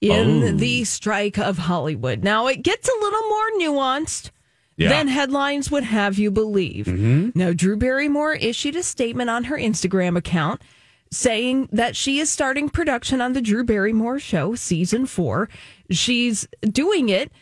in 0.00 0.42
Oh. 0.44 0.52
the 0.52 0.84
strike 0.84 1.38
of 1.38 1.58
Hollywood. 1.58 2.22
Now 2.22 2.46
it 2.46 2.62
gets 2.62 2.88
a 2.88 3.00
little 3.00 3.28
more 3.28 3.50
nuanced 3.58 4.30
Yeah. 4.78 4.88
than 4.88 5.08
headlines 5.08 5.70
would 5.70 5.84
have 5.84 6.18
you 6.18 6.30
believe. 6.30 6.86
Mm-hmm. 6.86 7.30
Now, 7.34 7.52
Drew 7.52 7.76
Barrymore 7.76 8.34
issued 8.34 8.76
a 8.76 8.82
statement 8.82 9.28
on 9.28 9.44
her 9.44 9.58
Instagram 9.58 10.16
account 10.16 10.62
saying 11.10 11.68
that 11.72 11.96
she 11.96 12.20
is 12.20 12.30
starting 12.30 12.68
production 12.68 13.20
on 13.20 13.32
the 13.32 13.40
Drew 13.42 13.64
Barrymore 13.64 14.18
Show 14.18 14.54
season 14.54 15.04
four. 15.06 15.48
She's 15.90 16.46
doing 16.62 17.08
it 17.08 17.32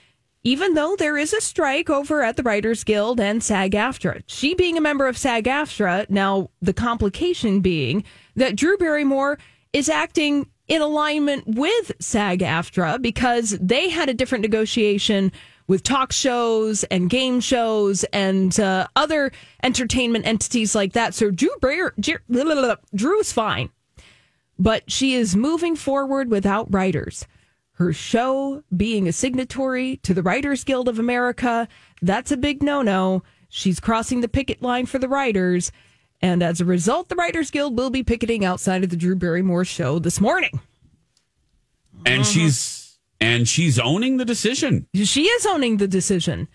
even 0.47 0.75
though 0.75 0.95
there 0.95 1.19
is 1.19 1.33
a 1.33 1.41
strike 1.41 1.91
over 1.91 2.23
at 2.23 2.37
the 2.37 2.43
Writers 2.45 2.85
Guild 2.85 3.19
and 3.19 3.43
SAG 3.43 3.73
AFTRA. 3.73 4.23
She 4.27 4.55
being 4.55 4.79
a 4.79 4.81
member 4.81 5.09
of 5.09 5.19
SAG 5.19 5.43
AFTRA, 5.43 6.09
now 6.09 6.51
the 6.63 6.73
complication 6.73 7.63
being 7.63 8.05
that 8.37 8.55
Drew 8.55 8.77
Barrymore 8.77 9.41
is 9.73 9.89
acting 9.89 10.49
in 10.69 10.83
alignment 10.83 11.49
with 11.49 11.91
SAG 11.99 12.43
AFTRA 12.43 13.03
because 13.03 13.59
they 13.61 13.89
had 13.89 14.09
a 14.09 14.15
different 14.15 14.43
negotiation 14.43 15.33
with 15.67 15.83
talk 15.83 16.13
shows 16.13 16.85
and 16.85 17.11
game 17.11 17.41
shows 17.41 18.05
and 18.13 18.59
uh, 18.61 18.87
other 18.95 19.33
entertainment 19.63 20.27
entities 20.27 20.75
like 20.75 20.93
that. 20.93 21.15
So 21.15 21.31
Drew 21.31 21.51
Bar- 21.61 21.95
Jer- 21.99 22.23
blah, 22.29 22.45
blah, 22.45 22.55
blah, 22.55 22.77
Drew's 22.95 23.33
fine, 23.33 23.71
but 24.59 24.91
she 24.91 25.15
is 25.15 25.37
moving 25.37 25.77
forward 25.77 26.31
without 26.31 26.73
writers. 26.73 27.27
Her 27.73 27.93
show 27.93 28.63
being 28.75 29.07
a 29.07 29.13
signatory 29.13 29.99
to 29.99 30.15
the 30.15 30.23
Writers 30.23 30.65
Guild 30.65 30.89
of 30.89 30.99
America, 30.99 31.69
that's 32.01 32.33
a 32.33 32.37
big 32.37 32.63
no 32.63 32.81
no. 32.83 33.23
She's 33.49 33.81
crossing 33.81 34.21
the 34.21 34.29
picket 34.29 34.63
line 34.63 34.87
for 34.87 34.99
the 34.99 35.09
writers. 35.09 35.73
And 36.23 36.43
as 36.43 36.61
a 36.61 36.65
result, 36.65 37.09
the 37.11 37.15
Writers 37.17 37.51
Guild 37.51 37.77
will 37.77 37.91
be 37.91 38.03
picketing 38.03 38.45
outside 38.45 38.83
of 38.83 38.89
the 38.89 38.97
Drew 38.97 39.15
Barrymore 39.15 39.67
show 39.67 39.99
this 39.99 40.21
morning. 40.21 40.61
And 42.07 42.25
she's 42.25 42.86
and 43.21 43.49
she's 43.49 43.79
owning 43.79 44.17
the 44.17 44.25
decision. 44.25 44.87
She 44.95 45.25
is 45.25 45.47
owning 45.47 45.79
the 45.79 45.89
decision. 45.89 46.49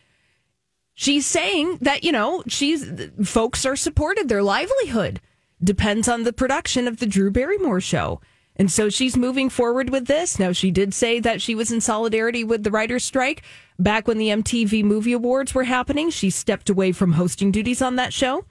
She's 0.94 1.26
saying 1.26 1.80
that, 1.82 2.04
you 2.04 2.12
know, 2.12 2.44
she's 2.48 2.92
folks 3.24 3.66
are 3.66 3.76
supported, 3.76 4.30
their 4.30 4.44
livelihood 4.44 5.22
depends 5.64 6.08
on 6.08 6.24
the 6.24 6.34
production 6.34 6.88
of 6.88 6.98
the 6.98 7.06
Drew 7.06 7.32
Barrymore 7.32 7.82
show. 7.82 8.22
And 8.56 8.72
so 8.72 8.90
she's 8.90 9.16
moving 9.16 9.50
forward 9.50 9.90
with 9.90 10.08
this. 10.08 10.38
Now, 10.38 10.52
she 10.52 10.72
did 10.72 10.94
say 10.94 11.20
that 11.20 11.42
she 11.42 11.56
was 11.56 11.72
in 11.72 11.82
solidarity 11.82 12.44
with 12.44 12.64
the 12.64 12.72
writer's 12.72 13.04
strike 13.04 13.44
back 13.80 14.08
when 14.08 14.18
the 14.18 14.28
MTV 14.28 14.84
Movie 14.84 15.14
Awards 15.14 15.56
were 15.56 15.64
happening. 15.64 16.10
She 16.10 16.30
stepped 16.30 16.70
away 16.70 16.92
from 16.92 17.14
hosting 17.14 17.52
duties 17.52 17.82
on 17.82 17.96
that 17.96 18.14
show. 18.14 18.46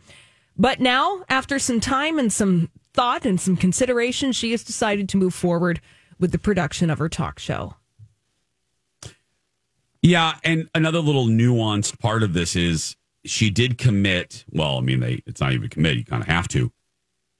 But 0.56 0.80
now, 0.80 1.22
after 1.28 1.58
some 1.58 1.80
time 1.80 2.18
and 2.18 2.32
some 2.32 2.70
thought 2.94 3.24
and 3.24 3.40
some 3.40 3.56
consideration, 3.56 4.32
she 4.32 4.50
has 4.52 4.64
decided 4.64 5.08
to 5.10 5.16
move 5.16 5.34
forward 5.34 5.80
with 6.18 6.32
the 6.32 6.38
production 6.38 6.90
of 6.90 6.98
her 6.98 7.08
talk 7.08 7.38
show. 7.38 7.74
Yeah, 10.02 10.34
and 10.44 10.68
another 10.74 11.00
little 11.00 11.26
nuanced 11.26 11.98
part 11.98 12.22
of 12.22 12.32
this 12.32 12.56
is 12.56 12.96
she 13.24 13.50
did 13.50 13.78
commit. 13.78 14.44
Well, 14.50 14.78
I 14.78 14.80
mean, 14.80 15.00
they 15.00 15.22
it's 15.26 15.40
not 15.40 15.52
even 15.52 15.68
commit. 15.68 15.96
You 15.96 16.04
kind 16.04 16.22
of 16.22 16.28
have 16.28 16.48
to. 16.48 16.72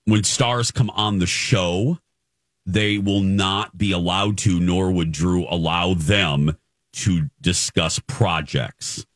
When 0.05 0.25
stars 0.25 0.71
come 0.71 0.91
on 0.91 1.19
the 1.19 1.27
show, 1.27 1.99
they 2.67 2.99
will 2.99 3.23
not 3.23 3.79
be 3.79 3.93
allowed 3.93 4.39
to, 4.39 4.61
nor 4.61 4.91
would 4.91 5.13
Drew 5.13 5.47
allow 5.49 5.95
them 5.95 6.57
to 6.93 7.31
discuss 7.41 7.99
projects. 8.07 9.07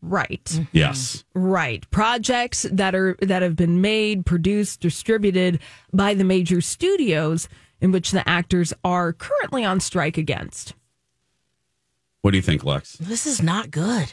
Right. 0.00 0.44
Mm-hmm. 0.44 0.64
Yes. 0.72 1.24
Right. 1.34 1.88
Projects 1.90 2.66
that 2.70 2.94
are 2.94 3.16
that 3.20 3.42
have 3.42 3.56
been 3.56 3.80
made, 3.80 4.24
produced, 4.24 4.80
distributed 4.80 5.60
by 5.92 6.14
the 6.14 6.24
major 6.24 6.60
studios 6.60 7.48
in 7.80 7.92
which 7.92 8.12
the 8.12 8.26
actors 8.28 8.72
are 8.84 9.12
currently 9.12 9.64
on 9.64 9.80
strike 9.80 10.16
against. 10.16 10.74
What 12.28 12.32
do 12.32 12.36
you 12.36 12.42
think, 12.42 12.62
Lex? 12.62 12.98
This 12.98 13.26
is 13.26 13.42
not 13.42 13.70
good. 13.70 14.12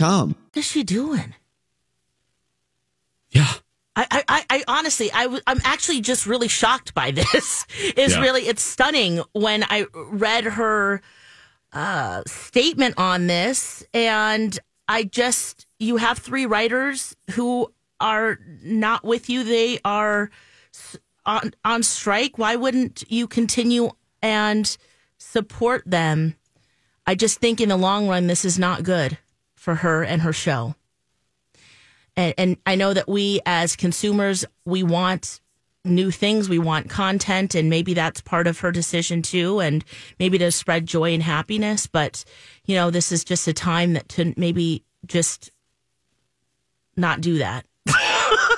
What 0.00 0.56
is 0.56 0.64
she 0.66 0.82
doing? 0.84 1.34
Yeah. 3.30 3.52
I, 3.96 4.06
I, 4.10 4.24
I, 4.28 4.44
I 4.50 4.64
honestly, 4.68 5.10
I 5.12 5.24
w- 5.24 5.42
I'm 5.46 5.60
actually 5.64 6.00
just 6.00 6.26
really 6.26 6.48
shocked 6.48 6.94
by 6.94 7.10
this. 7.10 7.66
Is 7.96 8.14
Yeah. 8.14 8.20
really, 8.20 8.42
it's 8.42 8.62
stunning 8.62 9.22
when 9.32 9.64
I 9.64 9.86
read 9.92 10.44
her 10.44 11.02
uh, 11.72 12.22
statement 12.26 12.94
on 12.96 13.26
this, 13.26 13.84
and 13.92 14.58
I 14.88 15.02
just, 15.04 15.66
you 15.78 15.96
have 15.96 16.18
three 16.18 16.46
writers 16.46 17.16
who 17.32 17.72
are 18.00 18.38
not 18.62 19.04
with 19.04 19.28
you. 19.28 19.42
They 19.44 19.80
are 19.84 20.30
on 21.26 21.52
on 21.64 21.82
strike. 21.82 22.38
Why 22.38 22.54
wouldn't 22.56 23.02
you 23.10 23.26
continue 23.26 23.90
and 24.22 24.76
support 25.18 25.82
them? 25.84 26.36
I 27.06 27.16
just 27.16 27.40
think 27.40 27.60
in 27.60 27.68
the 27.68 27.76
long 27.76 28.06
run, 28.08 28.28
this 28.28 28.44
is 28.44 28.58
not 28.58 28.84
good 28.84 29.18
for 29.58 29.76
her 29.76 30.02
and 30.02 30.22
her 30.22 30.32
show. 30.32 30.74
And, 32.16 32.34
and 32.38 32.56
I 32.66 32.74
know 32.74 32.94
that 32.94 33.08
we 33.08 33.40
as 33.44 33.76
consumers, 33.76 34.44
we 34.64 34.82
want 34.82 35.40
new 35.84 36.10
things, 36.10 36.48
we 36.48 36.58
want 36.58 36.90
content, 36.90 37.54
and 37.54 37.70
maybe 37.70 37.94
that's 37.94 38.20
part 38.20 38.46
of 38.46 38.60
her 38.60 38.70
decision 38.72 39.22
too, 39.22 39.60
and 39.60 39.84
maybe 40.18 40.38
to 40.38 40.50
spread 40.50 40.86
joy 40.86 41.14
and 41.14 41.22
happiness. 41.22 41.86
But, 41.86 42.24
you 42.64 42.74
know, 42.74 42.90
this 42.90 43.12
is 43.12 43.24
just 43.24 43.46
a 43.48 43.52
time 43.52 43.92
that 43.94 44.08
to 44.10 44.34
maybe 44.36 44.84
just 45.06 45.50
not 46.96 47.20
do 47.20 47.38
that. 47.38 47.64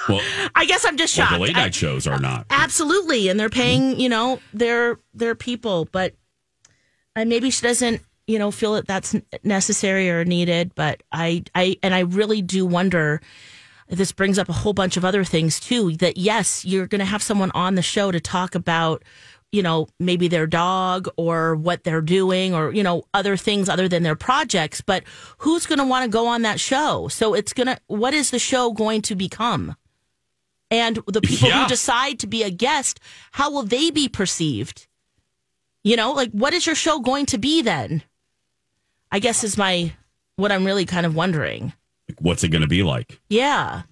Well, 0.08 0.22
I 0.56 0.64
guess 0.64 0.84
I'm 0.84 0.96
just 0.96 1.14
shocked. 1.14 1.30
well, 1.32 1.40
the 1.40 1.46
late 1.48 1.56
I- 1.56 1.64
night 1.64 1.74
shows 1.74 2.06
are 2.08 2.18
not. 2.18 2.46
Absolutely, 2.50 3.28
and 3.28 3.38
they're 3.38 3.48
paying, 3.50 4.00
you 4.00 4.08
know, 4.08 4.40
their 4.52 4.98
their 5.14 5.36
people, 5.36 5.84
but 5.92 6.14
and 7.14 7.28
maybe 7.28 7.50
she 7.50 7.62
doesn't, 7.62 8.00
you 8.30 8.38
know, 8.38 8.50
feel 8.52 8.74
that 8.74 8.86
that's 8.86 9.16
necessary 9.42 10.08
or 10.08 10.24
needed. 10.24 10.72
But 10.76 11.02
I, 11.10 11.42
I, 11.54 11.76
and 11.82 11.94
I 11.94 12.00
really 12.00 12.42
do 12.42 12.64
wonder. 12.64 13.20
This 13.88 14.12
brings 14.12 14.38
up 14.38 14.48
a 14.48 14.52
whole 14.52 14.72
bunch 14.72 14.96
of 14.96 15.04
other 15.04 15.24
things 15.24 15.58
too. 15.58 15.96
That 15.96 16.16
yes, 16.16 16.64
you're 16.64 16.86
going 16.86 17.00
to 17.00 17.04
have 17.04 17.24
someone 17.24 17.50
on 17.54 17.74
the 17.74 17.82
show 17.82 18.12
to 18.12 18.20
talk 18.20 18.54
about, 18.54 19.02
you 19.50 19.62
know, 19.64 19.88
maybe 19.98 20.28
their 20.28 20.46
dog 20.46 21.08
or 21.16 21.56
what 21.56 21.82
they're 21.82 22.00
doing 22.00 22.54
or 22.54 22.72
you 22.72 22.84
know 22.84 23.02
other 23.12 23.36
things 23.36 23.68
other 23.68 23.88
than 23.88 24.04
their 24.04 24.14
projects. 24.14 24.80
But 24.80 25.02
who's 25.38 25.66
going 25.66 25.80
to 25.80 25.84
want 25.84 26.04
to 26.04 26.08
go 26.08 26.28
on 26.28 26.42
that 26.42 26.60
show? 26.60 27.08
So 27.08 27.34
it's 27.34 27.52
gonna. 27.52 27.78
What 27.88 28.14
is 28.14 28.30
the 28.30 28.38
show 28.38 28.70
going 28.70 29.02
to 29.02 29.16
become? 29.16 29.74
And 30.70 31.00
the 31.08 31.20
people 31.20 31.48
Yeah. 31.48 31.62
who 31.62 31.68
decide 31.68 32.20
to 32.20 32.28
be 32.28 32.44
a 32.44 32.50
guest, 32.50 33.00
how 33.32 33.50
will 33.50 33.64
they 33.64 33.90
be 33.90 34.08
perceived? 34.08 34.86
You 35.82 35.96
know, 35.96 36.12
like 36.12 36.30
what 36.30 36.54
is 36.54 36.64
your 36.64 36.76
show 36.76 37.00
going 37.00 37.26
to 37.26 37.38
be 37.38 37.60
then? 37.60 38.04
I 39.12 39.18
guess 39.18 39.44
is 39.44 39.56
my 39.56 39.92
what 40.36 40.52
I'm 40.52 40.64
really 40.64 40.86
kind 40.86 41.04
of 41.06 41.14
wondering. 41.14 41.72
What's 42.20 42.42
it 42.44 42.48
going 42.48 42.62
to 42.62 42.68
be 42.68 42.82
like? 42.82 43.20
Yeah. 43.28 43.82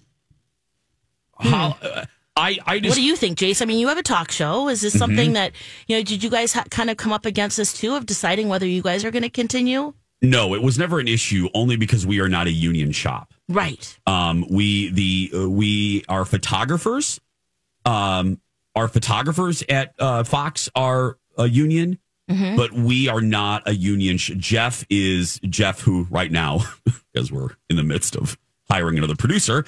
How? 1.39 1.77
uh, 1.81 2.05
I 2.35 2.57
I 2.65 2.79
just 2.79 2.91
what 2.91 2.95
do 2.95 3.01
you 3.03 3.15
think, 3.15 3.37
Jace? 3.37 3.61
I 3.61 3.65
mean, 3.65 3.79
you 3.79 3.87
have 3.89 3.97
a 3.97 4.03
talk 4.03 4.31
show. 4.31 4.69
Is 4.69 4.81
this 4.81 4.97
something 4.97 5.31
Mhm. 5.31 5.33
that 5.35 5.51
you 5.87 5.97
know? 5.97 6.03
Did 6.03 6.23
you 6.23 6.29
guys 6.29 6.53
ha- 6.53 6.65
kind 6.69 6.89
of 6.89 6.97
come 6.97 7.11
up 7.13 7.25
against 7.25 7.57
this 7.57 7.73
too 7.73 7.95
of 7.95 8.05
deciding 8.05 8.47
whether 8.49 8.65
you 8.65 8.81
guys 8.81 9.03
are 9.05 9.11
going 9.11 9.23
to 9.23 9.29
continue? 9.29 9.93
no. 10.21 10.53
It 10.53 10.61
was 10.61 10.77
never 10.77 10.99
an 10.99 11.07
issue, 11.07 11.47
only 11.53 11.75
because 11.77 12.05
we 12.05 12.19
are 12.19 12.27
not 12.29 12.47
a 12.47 12.51
union 12.51 12.91
shop. 12.91 13.33
Right. 13.47 13.97
Um, 14.05 14.45
we 14.49 14.89
the 14.89 15.31
uh, 15.33 15.49
we 15.49 16.03
are 16.09 16.25
photographers. 16.25 17.19
Um, 17.85 18.39
our 18.75 18.87
photographers 18.87 19.63
at 19.69 19.93
uh, 19.99 20.23
Fox 20.23 20.69
are 20.75 21.17
a 21.37 21.47
union, 21.47 21.99
Mhm. 22.29 22.55
but 22.57 22.71
we 22.73 23.07
are 23.09 23.21
not 23.21 23.63
a 23.67 23.73
union. 23.73 24.17
Sh- 24.17 24.31
Jeff 24.37 24.85
is 24.89 25.39
Jeff, 25.49 25.81
who 25.81 26.07
right 26.09 26.31
now, 26.31 26.59
because 27.13 27.31
we're 27.31 27.49
in 27.69 27.75
the 27.75 27.83
midst 27.83 28.15
of 28.15 28.37
hiring 28.69 28.97
another 28.97 29.15
producer, 29.15 29.65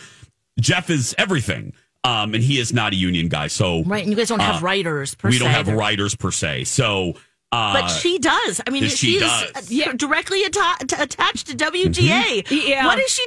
Jeff 0.60 0.90
is 0.90 1.16
everything. 1.18 1.74
Um, 2.04 2.34
and 2.34 2.44
he 2.44 2.60
is 2.60 2.74
not 2.74 2.94
a 2.94 2.96
union 2.96 3.28
guy. 3.28 3.46
So 3.48 3.84
Right. 3.84 4.02
And 4.04 4.10
you 4.12 4.18
guys 4.18 4.30
don't 4.30 4.40
have 4.42 4.64
uh, 4.64 4.66
writers 4.66 5.14
per 5.14 5.30
se. 5.30 5.36
we 5.36 5.40
don't 5.40 5.52
have 5.52 5.68
They're- 5.68 5.76
writers 5.76 6.16
per 6.16 6.32
se. 6.32 6.64
So, 6.64 7.14
uh, 7.52 7.74
But 7.82 7.88
she 7.90 8.18
does. 8.18 8.60
I 8.66 8.72
mean, 8.72 8.84
Yes, 8.84 8.96
she 8.96 9.20
she's 9.20 9.22
does. 9.22 9.72
uh, 9.88 9.94
directly 9.94 10.44
atta- 10.46 10.86
t- 10.88 10.96
attached 10.98 11.48
to 11.48 11.56
WGA. 11.56 12.44
Yeah. 12.50 12.86
What 12.88 12.98
is 13.00 13.12
she 13.12 13.24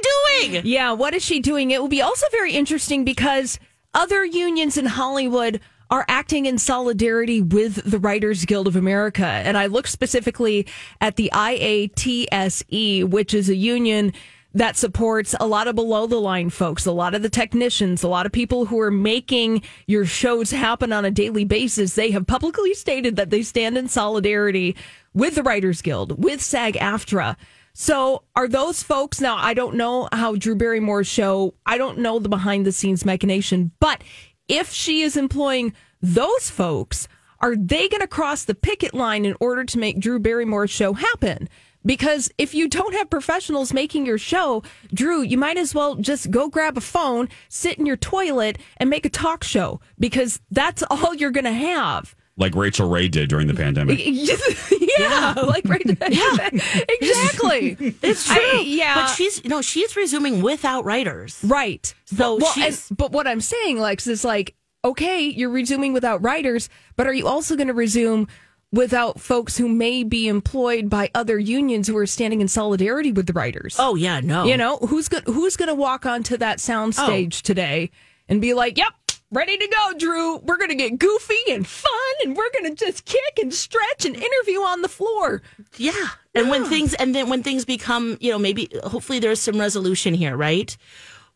doing? 0.49 0.61
Yeah, 0.65 0.91
what 0.91 1.13
is 1.13 1.23
she 1.23 1.39
doing? 1.39 1.71
It 1.71 1.81
will 1.81 1.87
be 1.87 2.01
also 2.01 2.25
very 2.31 2.51
interesting 2.53 3.05
because 3.05 3.59
other 3.93 4.25
unions 4.25 4.77
in 4.77 4.87
Hollywood 4.87 5.61
are 5.89 6.05
acting 6.07 6.45
in 6.45 6.57
solidarity 6.57 7.41
with 7.41 7.89
the 7.89 7.99
Writers 7.99 8.45
Guild 8.45 8.67
of 8.67 8.75
America. 8.75 9.25
And 9.25 9.57
I 9.57 9.67
look 9.67 9.87
specifically 9.87 10.67
at 11.01 11.15
the 11.15 11.29
IATSE, 11.33 13.03
which 13.05 13.33
is 13.33 13.49
a 13.49 13.55
union 13.55 14.13
that 14.55 14.77
supports 14.77 15.35
a 15.39 15.45
lot 15.45 15.67
of 15.67 15.75
below 15.75 16.07
the 16.07 16.19
line 16.19 16.49
folks, 16.49 16.85
a 16.85 16.91
lot 16.91 17.13
of 17.13 17.21
the 17.21 17.29
technicians, 17.29 18.03
a 18.03 18.07
lot 18.07 18.25
of 18.25 18.31
people 18.31 18.65
who 18.65 18.79
are 18.79 18.89
making 18.89 19.61
your 19.85 20.05
shows 20.05 20.49
happen 20.51 20.93
on 20.93 21.03
a 21.03 21.11
daily 21.11 21.43
basis. 21.43 21.95
They 21.95 22.11
have 22.11 22.25
publicly 22.25 22.73
stated 22.73 23.17
that 23.17 23.31
they 23.31 23.43
stand 23.43 23.77
in 23.77 23.89
solidarity 23.89 24.77
with 25.13 25.35
the 25.35 25.43
Writers 25.43 25.81
Guild, 25.81 26.23
with 26.23 26.41
SAG 26.41 26.75
AFTRA. 26.75 27.35
So 27.73 28.23
are 28.37 28.47
those 28.47 28.81
folks 28.81 29.19
now? 29.19 29.35
I 29.35 29.53
don't 29.53 29.75
know 29.75 30.07
how 30.13 30.37
Drew 30.37 30.55
Barrymore's 30.55 31.07
show, 31.07 31.55
I 31.65 31.77
don't 31.77 31.97
know 31.97 32.19
the 32.19 32.29
behind 32.29 32.65
the 32.65 32.71
scenes 32.71 33.03
machination, 33.03 33.71
but 33.81 34.01
if 34.47 34.71
she 34.71 35.01
is 35.01 35.17
employing 35.17 35.73
those 36.01 36.49
folks, 36.49 37.07
are 37.39 37.55
they 37.55 37.89
going 37.89 38.01
to 38.01 38.07
cross 38.07 38.43
the 38.43 38.55
picket 38.55 38.93
line 38.93 39.25
in 39.25 39.35
order 39.39 39.63
to 39.63 39.79
make 39.79 39.99
Drew 39.99 40.19
Barrymore's 40.19 40.71
show 40.71 40.93
happen? 40.93 41.49
Because 41.85 42.31
if 42.37 42.55
you 42.55 42.67
don't 42.67 42.95
have 42.95 43.09
professionals 43.09 43.71
making 43.71 44.05
your 44.05 44.17
show, 44.17 44.63
Drew, 44.93 45.21
you 45.21 45.37
might 45.37 45.57
as 45.57 45.75
well 45.75 45.95
just 45.95 46.31
go 46.31 46.49
grab 46.49 46.77
a 46.77 46.81
phone, 46.81 47.29
sit 47.47 47.77
in 47.77 47.85
your 47.85 47.97
toilet, 47.97 48.57
and 48.77 48.89
make 48.89 49.05
a 49.05 49.09
talk 49.09 49.43
show 49.43 49.79
because 49.99 50.39
that's 50.49 50.83
all 50.89 51.13
you're 51.13 51.31
going 51.31 51.45
to 51.45 51.51
have. 51.51 52.15
Like 52.37 52.53
Rachael 52.55 52.89
Ray 52.89 53.07
did 53.07 53.29
during 53.29 53.47
the 53.47 53.53
pandemic. 53.53 53.99
yeah, 54.99 55.33
like 55.37 55.63
right 55.65 55.81
Yeah, 55.85 56.49
exactly. 56.89 57.77
It's 58.01 58.25
true. 58.25 58.35
I- 58.37 58.63
yeah. 58.65 58.95
But 58.95 59.07
she's 59.07 59.43
no, 59.45 59.61
she's 59.61 59.95
resuming 59.95 60.41
without 60.41 60.83
writers. 60.85 61.39
Right. 61.43 61.93
So 62.05 62.35
well, 62.37 62.51
she's 62.53 62.89
and- 62.89 62.97
but 62.97 63.11
what 63.11 63.25
I'm 63.27 63.41
saying, 63.41 63.79
Lex, 63.79 64.07
is 64.07 64.25
like, 64.25 64.55
okay, 64.83 65.21
you're 65.21 65.49
resuming 65.49 65.93
without 65.93 66.21
writers, 66.23 66.69
but 66.97 67.07
are 67.07 67.13
you 67.13 67.27
also 67.27 67.55
going 67.55 67.67
to 67.67 67.73
resume 67.73 68.27
without 68.71 69.19
folks 69.21 69.57
who 69.57 69.69
may 69.69 70.03
be 70.03 70.27
employed 70.27 70.89
by 70.89 71.09
other 71.15 71.39
unions 71.39 71.87
who 71.87 71.95
are 71.95 72.05
standing 72.05 72.41
in 72.41 72.47
solidarity 72.49 73.11
with 73.13 73.27
the 73.27 73.33
writers? 73.33 73.77
Oh 73.79 73.95
yeah, 73.95 74.19
no. 74.19 74.43
You 74.43 74.57
know 74.57 74.77
who's 74.77 75.07
going 75.07 75.23
who's 75.25 75.55
going 75.55 75.69
to 75.69 75.75
walk 75.75 76.05
onto 76.05 76.35
that 76.37 76.59
sound 76.59 76.95
Oh. 76.97 77.05
stage 77.05 77.43
today 77.43 77.91
and 78.27 78.41
be 78.41 78.53
like, 78.53 78.77
"Yep, 78.77 78.91
ready 79.31 79.57
to 79.57 79.67
go, 79.67 79.97
Drew. 79.97 80.37
We're 80.37 80.57
going 80.57 80.69
to 80.69 80.75
get 80.75 80.97
goofy 80.99 81.35
and 81.49 81.65
fun, 81.67 81.91
and 82.23 82.35
we're 82.35 82.49
going 82.51 82.75
to 82.75 82.85
just 82.85 83.05
kick 83.05 83.39
and 83.41 83.53
stretch 83.53 84.05
and 84.05 84.15
interview 84.15 84.59
on 84.59 84.81
the 84.81 84.89
floor." 84.89 85.41
Yeah. 85.77 86.07
And 86.33 86.49
when 86.49 86.65
things 86.65 86.93
and 86.93 87.15
then 87.15 87.29
when 87.29 87.43
things 87.43 87.65
become, 87.65 88.17
you 88.19 88.31
know, 88.31 88.39
maybe 88.39 88.69
hopefully 88.83 89.19
there's 89.19 89.41
some 89.41 89.59
resolution 89.59 90.13
here, 90.13 90.35
right? 90.35 90.75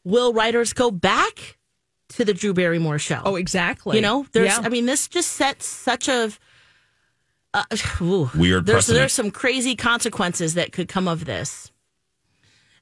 Will 0.03 0.33
writers 0.33 0.73
go 0.73 0.91
back 0.91 1.57
to 2.09 2.25
the 2.25 2.33
Drew 2.33 2.53
Barrymore 2.53 2.99
show? 2.99 3.21
Oh, 3.23 3.35
exactly. 3.35 3.97
You 3.97 4.01
know, 4.01 4.25
there's 4.31 4.47
Yeah. 4.57 4.61
I 4.63 4.69
mean, 4.69 4.85
this 4.85 5.07
just 5.07 5.31
sets 5.31 5.65
such 5.65 6.07
a 6.07 6.31
uh, 7.53 7.63
ooh. 8.01 8.29
Weird 8.35 8.65
There's 8.65 8.75
precedent. 8.75 8.99
there's 8.99 9.13
some 9.13 9.31
crazy 9.31 9.75
consequences 9.75 10.53
that 10.55 10.71
could 10.71 10.87
come 10.87 11.07
of 11.07 11.25
this. 11.25 11.71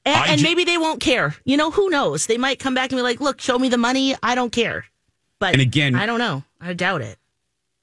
And, 0.04 0.30
and 0.30 0.38
ju- 0.40 0.44
maybe 0.44 0.64
they 0.64 0.78
won't 0.78 1.00
care. 1.00 1.34
You 1.44 1.56
know, 1.56 1.70
who 1.70 1.90
knows? 1.90 2.26
They 2.26 2.38
might 2.38 2.58
come 2.58 2.74
back 2.74 2.90
and 2.90 2.98
be 2.98 3.02
like, 3.02 3.20
"Look, 3.20 3.40
show 3.40 3.58
me 3.58 3.68
the 3.68 3.76
money. 3.76 4.14
I 4.22 4.34
don't 4.34 4.52
care." 4.52 4.86
But 5.40 5.52
And 5.54 5.62
again- 5.62 5.94
I 5.94 6.06
don't 6.06 6.18
know. 6.18 6.44
I 6.60 6.72
doubt 6.72 7.02
it. 7.02 7.18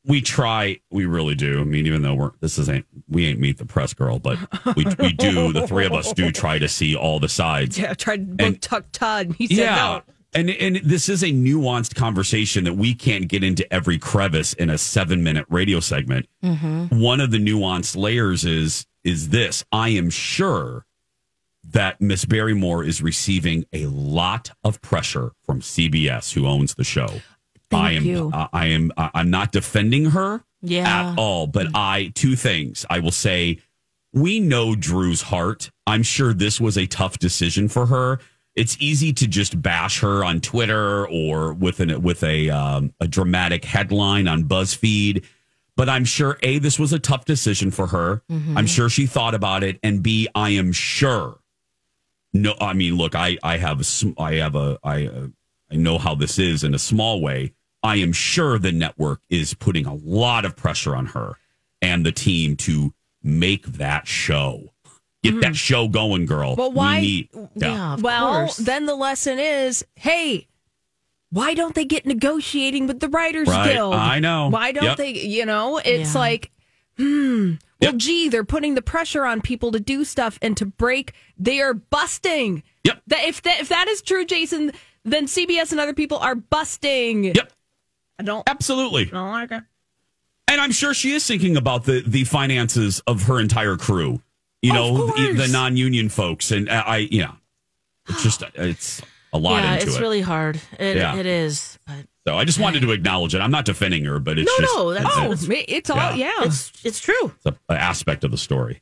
we 0.07 0.21
try, 0.21 0.79
we 0.91 1.05
really 1.05 1.35
do. 1.35 1.61
I 1.61 1.63
mean, 1.63 1.87
even 1.87 2.01
though 2.03 2.13
we're 2.13 2.31
this 2.41 2.57
isn't 2.59 2.85
we 3.09 3.25
ain't 3.25 3.39
meet 3.39 3.57
the 3.57 3.65
press 3.65 3.93
girl, 3.93 4.19
but 4.19 4.37
we 4.75 4.85
we 4.99 5.13
do. 5.13 5.51
The 5.53 5.65
three 5.67 5.85
of 5.85 5.93
us 5.93 6.13
do 6.13 6.31
try 6.43 6.59
to 6.59 6.67
see 6.67 6.95
all 6.95 7.19
the 7.19 7.29
sides. 7.29 7.77
Yeah, 7.79 7.91
I 7.91 7.93
tried 7.95 8.37
to 8.37 8.51
book 8.51 8.61
Chuck 8.61 8.85
Todd. 8.91 9.35
He 9.37 9.47
said 9.47 9.57
yeah. 9.57 9.75
no. 9.75 10.01
And 10.33 10.49
and 10.49 10.75
this 10.83 11.07
is 11.07 11.23
a 11.23 11.27
nuanced 11.27 11.95
conversation 11.95 12.65
that 12.65 12.73
we 12.73 12.93
can't 12.93 13.27
get 13.29 13.41
into 13.43 13.71
every 13.73 13.97
crevice 13.97 14.51
in 14.53 14.69
a 14.69 14.77
seven 14.77 15.23
minute 15.23 15.45
radio 15.49 15.79
segment. 15.79 16.27
Mm-hmm. 16.43 16.99
One 17.01 17.21
of 17.21 17.31
the 17.31 17.37
nuanced 17.39 17.95
layers 17.95 18.43
is 18.45 18.85
is 19.05 19.29
this. 19.29 19.63
I 19.71 19.89
am 19.89 20.09
sure 20.09 20.85
that 21.71 21.99
Miss 21.99 22.25
Barrymore 22.25 22.83
is 22.83 23.01
receiving 23.01 23.65
a 23.73 23.85
lot 23.87 24.51
of 24.63 24.81
pressure 24.81 25.31
from 25.45 25.61
CBS, 25.61 26.33
who 26.33 26.45
owns 26.45 26.75
the 26.75 26.83
show. 26.83 27.21
I 27.75 27.91
am 27.93 28.03
you. 28.05 28.31
I 28.33 28.47
I 28.53 28.65
am 28.67 28.91
I'm 28.97 29.29
not 29.29 29.51
defending 29.51 30.05
her 30.11 30.43
Yeah. 30.61 31.11
at 31.11 31.17
all, 31.17 31.47
but 31.47 31.67
I 31.75 32.11
two 32.15 32.35
things. 32.35 32.85
I 32.89 32.99
will 32.99 33.11
say 33.11 33.59
we 34.13 34.39
know 34.39 34.75
Drew's 34.75 35.23
heart. 35.23 35.71
I'm 35.85 36.03
sure 36.03 36.33
this 36.33 36.59
was 36.61 36.77
a 36.77 36.85
tough 36.87 37.19
decision 37.19 37.67
for 37.67 37.87
her. 37.87 38.19
It's 38.55 38.77
easy 38.79 39.11
to 39.13 39.27
just 39.27 39.61
bash 39.61 39.99
her 39.99 40.23
on 40.23 40.39
Twitter 40.39 41.05
or 41.07 41.53
with 41.53 41.81
an 41.81 42.01
with 42.01 42.23
a 42.23 42.49
um, 42.49 42.93
a 43.01 43.07
dramatic 43.07 43.65
headline 43.65 44.27
on 44.29 44.45
BuzzFeed. 44.45 45.25
But 45.75 45.89
I'm 45.89 46.05
sure 46.05 46.37
a 46.41 46.57
this 46.59 46.79
was 46.79 46.93
a 46.93 46.99
tough 46.99 47.25
decision 47.25 47.69
for 47.69 47.87
her. 47.87 48.21
I'm 48.29 48.65
sure 48.65 48.87
she 48.87 49.05
thought 49.07 49.35
about 49.35 49.61
it, 49.63 49.77
and 49.83 50.01
b 50.01 50.29
I 50.33 50.51
am 50.51 50.71
sure. 50.71 51.39
No, 52.33 52.55
I 52.61 52.73
mean, 52.73 52.95
look, 52.95 53.13
I 53.15 53.37
I 53.43 53.57
have 53.57 53.81
a 53.81 54.13
I 54.21 54.35
have 54.35 54.55
a 54.55 54.79
I 54.83 55.07
uh, 55.07 55.27
I 55.69 55.75
know 55.75 55.97
how 55.97 56.15
this 56.15 56.39
is 56.39 56.63
in 56.63 56.73
a 56.73 56.79
small 56.79 57.19
way. 57.21 57.53
I 57.85 57.97
am 57.97 58.11
sure 58.13 58.57
the 58.57 58.71
network 58.71 59.21
is 59.29 59.53
putting 59.53 59.85
a 59.85 59.93
lot 59.93 60.43
of 60.45 60.55
pressure 60.55 60.95
on 60.95 61.05
her 61.07 61.35
and 61.81 62.05
the 62.05 62.11
team 62.11 62.55
to 62.57 62.93
make 63.21 63.65
that 63.65 64.07
show. 64.07 64.71
Get 65.23 65.41
that 65.41 65.55
show 65.55 65.87
going, 65.87 66.25
girl. 66.25 66.51
Mm-hmm. 66.51 66.61
Well, 66.61 66.71
why- 66.71 66.95
We 66.99 67.01
need, 67.01 67.29
Yeah, 67.55 67.93
of 67.93 68.03
well, 68.03 68.31
course. 68.33 68.57
then 68.57 68.85
the 68.85 68.95
lesson 68.95 69.39
is, 69.39 69.83
hey, 69.95 70.47
why 71.31 71.53
don't 71.53 71.73
they 71.75 71.85
get 71.85 72.05
negotiating 72.05 72.87
with 72.87 72.99
the 72.99 73.09
Writers 73.09 73.47
Right. 73.47 73.73
Guild? 73.73 73.93
I 73.95 74.19
know. 74.19 74.49
Why 74.49 74.71
don't 74.71 74.83
Yep. 74.83 74.97
they? 74.97 75.11
You 75.13 75.45
know, 75.45 75.77
it's 75.83 76.13
Yeah. 76.13 76.19
like, 76.19 76.51
hmm. 76.97 77.53
Well, 77.81 77.91
Yep. 77.91 77.95
gee, 77.97 78.29
they're 78.29 78.43
putting 78.45 78.75
the 78.75 78.81
pressure 78.81 79.25
on 79.25 79.41
people 79.41 79.71
to 79.71 79.79
do 79.79 80.05
stuff 80.05 80.39
and 80.41 80.55
to 80.57 80.65
break. 80.65 81.13
They 81.37 81.59
are 81.59 81.73
busting. 81.73 82.63
Yep. 82.83 83.01
That 83.07 83.25
if 83.27 83.41
that 83.41 83.59
if 83.59 83.69
that 83.69 83.87
is 83.89 84.01
true, 84.01 84.25
Jason, 84.25 84.71
then 85.03 85.25
CBS 85.27 85.71
and 85.71 85.79
other 85.81 85.93
people 85.93 86.17
are 86.19 86.35
busting. 86.35 87.25
Yep. 87.35 87.51
I 88.19 88.23
don't. 88.23 88.47
Absolutely. 88.47 89.03
I 89.07 89.09
don't 89.09 89.31
like 89.31 89.51
it. 89.51 89.63
And 90.47 90.61
I'm 90.61 90.71
sure 90.71 90.93
she 90.93 91.11
is 91.11 91.25
thinking 91.25 91.57
about 91.57 91.83
the 91.85 92.03
the 92.05 92.23
finances 92.23 93.01
of 93.07 93.23
her 93.23 93.39
entire 93.39 93.77
crew. 93.77 94.21
You 94.61 94.73
know, 94.73 95.07
the, 95.07 95.33
the 95.33 95.47
non-union 95.47 96.09
folks, 96.09 96.49
and 96.51 96.69
I, 96.69 96.79
I 96.81 96.97
yeah, 97.11 97.33
it's 98.09 98.23
just 98.23 98.41
it's 98.55 99.01
a 99.33 99.37
lot 99.37 99.61
yeah, 99.63 99.73
into 99.73 99.85
it's 99.87 99.97
it. 99.97 100.01
really 100.01 100.21
hard. 100.21 100.59
It, 100.79 100.97
Yeah. 100.97 101.15
it 101.17 101.25
is. 101.27 101.77
But 101.85 102.05
so 102.25 102.35
I 102.35 102.45
just 102.45 102.59
wanted 102.59 102.81
to 102.81 102.91
acknowledge 102.91 103.35
it. 103.35 103.41
I'm 103.41 103.51
not 103.51 103.65
defending 103.65 104.05
her, 104.05 104.17
but 104.19 104.39
it's 104.39 104.49
No, 104.59 104.63
just 104.65 104.75
no, 104.75 104.93
that's- 104.93 105.13
Oh, 105.17 105.31
it's, 105.31 105.45
it's, 105.67 105.89
all 105.91 105.97
yeah. 105.97 106.15
yeah. 106.15 106.45
it's 106.47 106.71
it's 106.83 106.99
true. 106.99 107.31
it's 107.35 107.45
a, 107.45 107.55
a 107.69 107.73
aspect 107.79 108.23
of 108.23 108.31
the 108.31 108.37
story. 108.37 108.81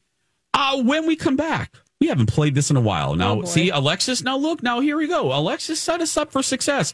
Uh, 0.54 0.82
when 0.84 1.06
we 1.06 1.18
come 1.18 1.36
back, 1.36 1.74
we 2.00 2.08
haven't 2.08 2.28
played 2.28 2.56
this 2.56 2.70
in 2.70 2.78
a 2.78 2.82
while. 2.82 3.16
Now, 3.16 3.42
Oh, 3.42 3.44
see, 3.44 3.70
Alexis, 3.70 4.22
now 4.24 4.38
look, 4.38 4.64
now 4.64 4.80
here 4.80 4.96
we 4.96 5.08
go. 5.08 5.34
Alexis 5.38 5.82
set 5.82 6.00
us 6.00 6.16
up 6.16 6.32
for 6.32 6.42
success. 6.44 6.94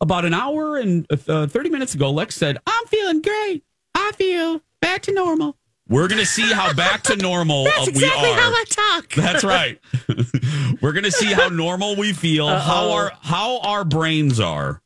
About 0.00 0.24
an 0.24 0.32
hour 0.32 0.76
and 0.76 1.06
uh, 1.28 1.46
30 1.48 1.70
minutes 1.70 1.94
ago, 1.94 2.10
Lex 2.12 2.36
said, 2.36 2.58
I'm 2.66 2.86
feeling 2.86 3.20
great. 3.20 3.64
I 3.94 4.12
feel 4.14 4.60
back 4.80 5.02
to 5.02 5.12
normal. 5.12 5.56
We're 5.88 6.06
going 6.06 6.20
to 6.20 6.26
see 6.26 6.52
how 6.52 6.72
back 6.72 7.02
to 7.04 7.16
normal 7.16 7.62
uh, 7.66 7.70
That's 7.70 7.86
we 7.86 7.92
exactly 8.04 8.28
are. 8.30 8.34
how 8.38 8.50
I 8.50 8.64
talk. 8.68 9.08
That's 9.16 9.42
right. 9.42 9.80
We're 10.80 10.92
going 10.92 11.04
to 11.04 11.10
see 11.10 11.32
how 11.32 11.48
normal 11.48 11.96
we 11.96 12.12
feel, 12.12 12.46
how 12.46 12.90
our 12.92 13.12
how 13.22 13.58
our 13.60 13.84
brains 13.84 14.38
are 14.38 14.80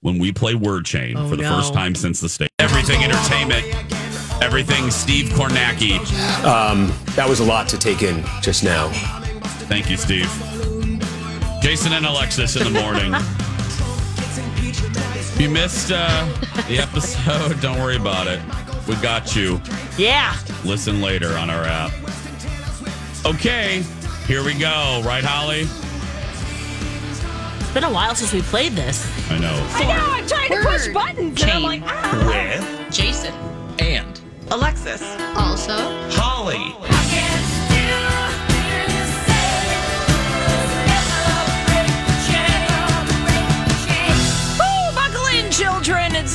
when 0.00 0.18
we 0.18 0.32
play 0.32 0.54
word 0.56 0.84
chain 0.86 1.16
Oh, 1.16 1.28
for 1.28 1.36
the 1.36 1.42
no. 1.42 1.56
first 1.56 1.72
time 1.74 1.94
since 1.94 2.20
the 2.20 2.28
state. 2.28 2.48
Everything 2.58 3.04
entertainment, 3.04 3.64
everything 4.42 4.90
Steve 4.90 5.26
Kornacki. 5.26 5.98
Um, 6.44 6.92
that 7.14 7.28
was 7.28 7.38
a 7.40 7.44
lot 7.44 7.68
to 7.68 7.78
take 7.78 8.02
in 8.02 8.24
just 8.42 8.64
now. 8.64 8.88
Thank 9.68 9.88
you, 9.90 9.96
Steve. 9.96 10.26
Jason 11.62 11.92
and 11.92 12.06
Alexis 12.06 12.56
in 12.56 12.64
the 12.64 12.80
morning. 12.80 13.12
If 15.38 15.42
you 15.42 15.50
missed 15.50 15.92
uh, 15.94 16.26
the 16.66 16.80
episode, 16.80 17.60
don't 17.62 17.78
worry 17.78 17.94
about 17.94 18.26
it. 18.26 18.40
We 18.88 18.96
got 18.96 19.36
you. 19.36 19.60
Yeah. 19.96 20.36
Listen 20.64 21.00
later 21.00 21.38
on 21.38 21.48
our 21.48 21.62
app. 21.62 21.92
Okay, 23.24 23.84
here 24.26 24.42
we 24.42 24.54
go. 24.54 25.00
Right, 25.04 25.22
Holly? 25.22 25.60
It's 27.60 27.72
been 27.72 27.84
a 27.84 27.92
while 27.92 28.16
since 28.16 28.32
we 28.32 28.42
played 28.42 28.72
this. 28.72 29.06
I 29.30 29.38
know. 29.38 29.54
I 29.74 29.84
know. 29.84 30.06
I'm 30.10 30.26
trying 30.26 30.48
to 30.48 30.68
push 30.68 30.88
buttons, 30.92 31.40
and 31.40 31.50
I'm 31.52 31.62
like, 31.62 31.82
ah. 31.84 32.26
With 32.26 32.92
Jason. 32.92 33.32
and 33.78 34.20
Alexis. 34.50 35.02
Also. 35.36 35.76
Holly. 36.10 36.74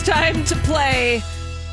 It's 0.06 0.12
time 0.12 0.44
to 0.44 0.56
play 0.68 1.24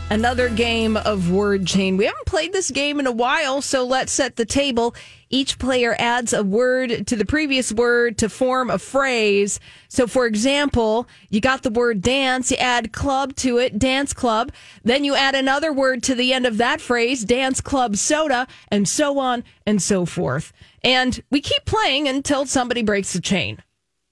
another 0.08 0.48
game 0.48 0.96
of 0.96 1.32
word 1.32 1.66
chain. 1.66 1.96
We 1.96 2.04
haven't 2.04 2.26
played 2.26 2.52
this 2.52 2.70
game 2.70 3.00
in 3.00 3.08
a 3.08 3.12
while, 3.12 3.60
so 3.60 3.84
let's 3.84 4.12
set 4.12 4.36
the 4.36 4.44
table. 4.44 4.94
Each 5.30 5.58
player 5.58 5.96
adds 5.98 6.32
a 6.32 6.44
word 6.44 7.08
to 7.08 7.16
the 7.16 7.24
previous 7.24 7.72
word 7.72 8.18
to 8.18 8.28
form 8.28 8.70
a 8.70 8.78
phrase. 8.78 9.58
So, 9.88 10.06
for 10.06 10.26
example, 10.26 11.08
you 11.28 11.40
got 11.40 11.64
the 11.64 11.70
word 11.70 12.02
dance, 12.02 12.52
you 12.52 12.56
add 12.58 12.92
club 12.92 13.34
to 13.36 13.58
it, 13.58 13.80
dance 13.80 14.12
club. 14.12 14.52
Then 14.84 15.02
you 15.02 15.16
add 15.16 15.34
another 15.34 15.72
word 15.72 16.04
to 16.04 16.14
the 16.14 16.32
end 16.32 16.46
of 16.46 16.58
that 16.58 16.80
phrase, 16.80 17.24
dance 17.24 17.60
club 17.60 17.96
soda, 17.96 18.46
and 18.68 18.88
so 18.88 19.18
on 19.18 19.42
and 19.66 19.82
so 19.82 20.06
forth. 20.06 20.52
And 20.84 21.20
we 21.32 21.40
keep 21.40 21.64
playing 21.64 22.06
until 22.06 22.46
somebody 22.46 22.84
breaks 22.84 23.12
the 23.12 23.20
chain. 23.20 23.60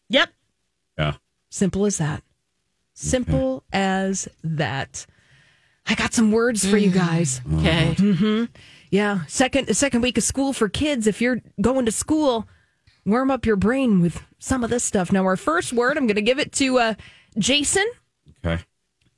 Yep. 0.08 0.30
Yeah. 0.98 1.12
Simple 1.50 1.86
as 1.86 1.98
that. 1.98 2.24
Simple 3.00 3.62
as 3.72 4.26
that. 4.42 5.06
I 5.86 5.94
got 5.94 6.12
some 6.12 6.32
words 6.32 6.68
for 6.68 6.76
you 6.76 6.90
guys. 6.90 7.40
Okay. 7.58 7.94
Mm-hmm. 7.96 8.44
Yeah. 8.90 9.24
Second 9.26 9.72
second 9.76 10.00
week 10.00 10.18
of 10.18 10.24
school 10.24 10.52
for 10.52 10.68
kids. 10.68 11.06
If 11.06 11.20
you're 11.20 11.40
going 11.60 11.86
to 11.86 11.92
school, 11.92 12.48
warm 13.06 13.30
up 13.30 13.46
your 13.46 13.54
brain 13.54 14.00
with 14.00 14.20
some 14.40 14.64
of 14.64 14.70
this 14.70 14.82
stuff. 14.82 15.12
Now, 15.12 15.24
our 15.26 15.36
first 15.36 15.72
word, 15.72 15.96
I'm 15.96 16.08
going 16.08 16.16
to 16.16 16.22
give 16.22 16.40
it 16.40 16.50
to 16.54 16.78
uh, 16.80 16.94
Jason. 17.38 17.86
Okay. 18.44 18.64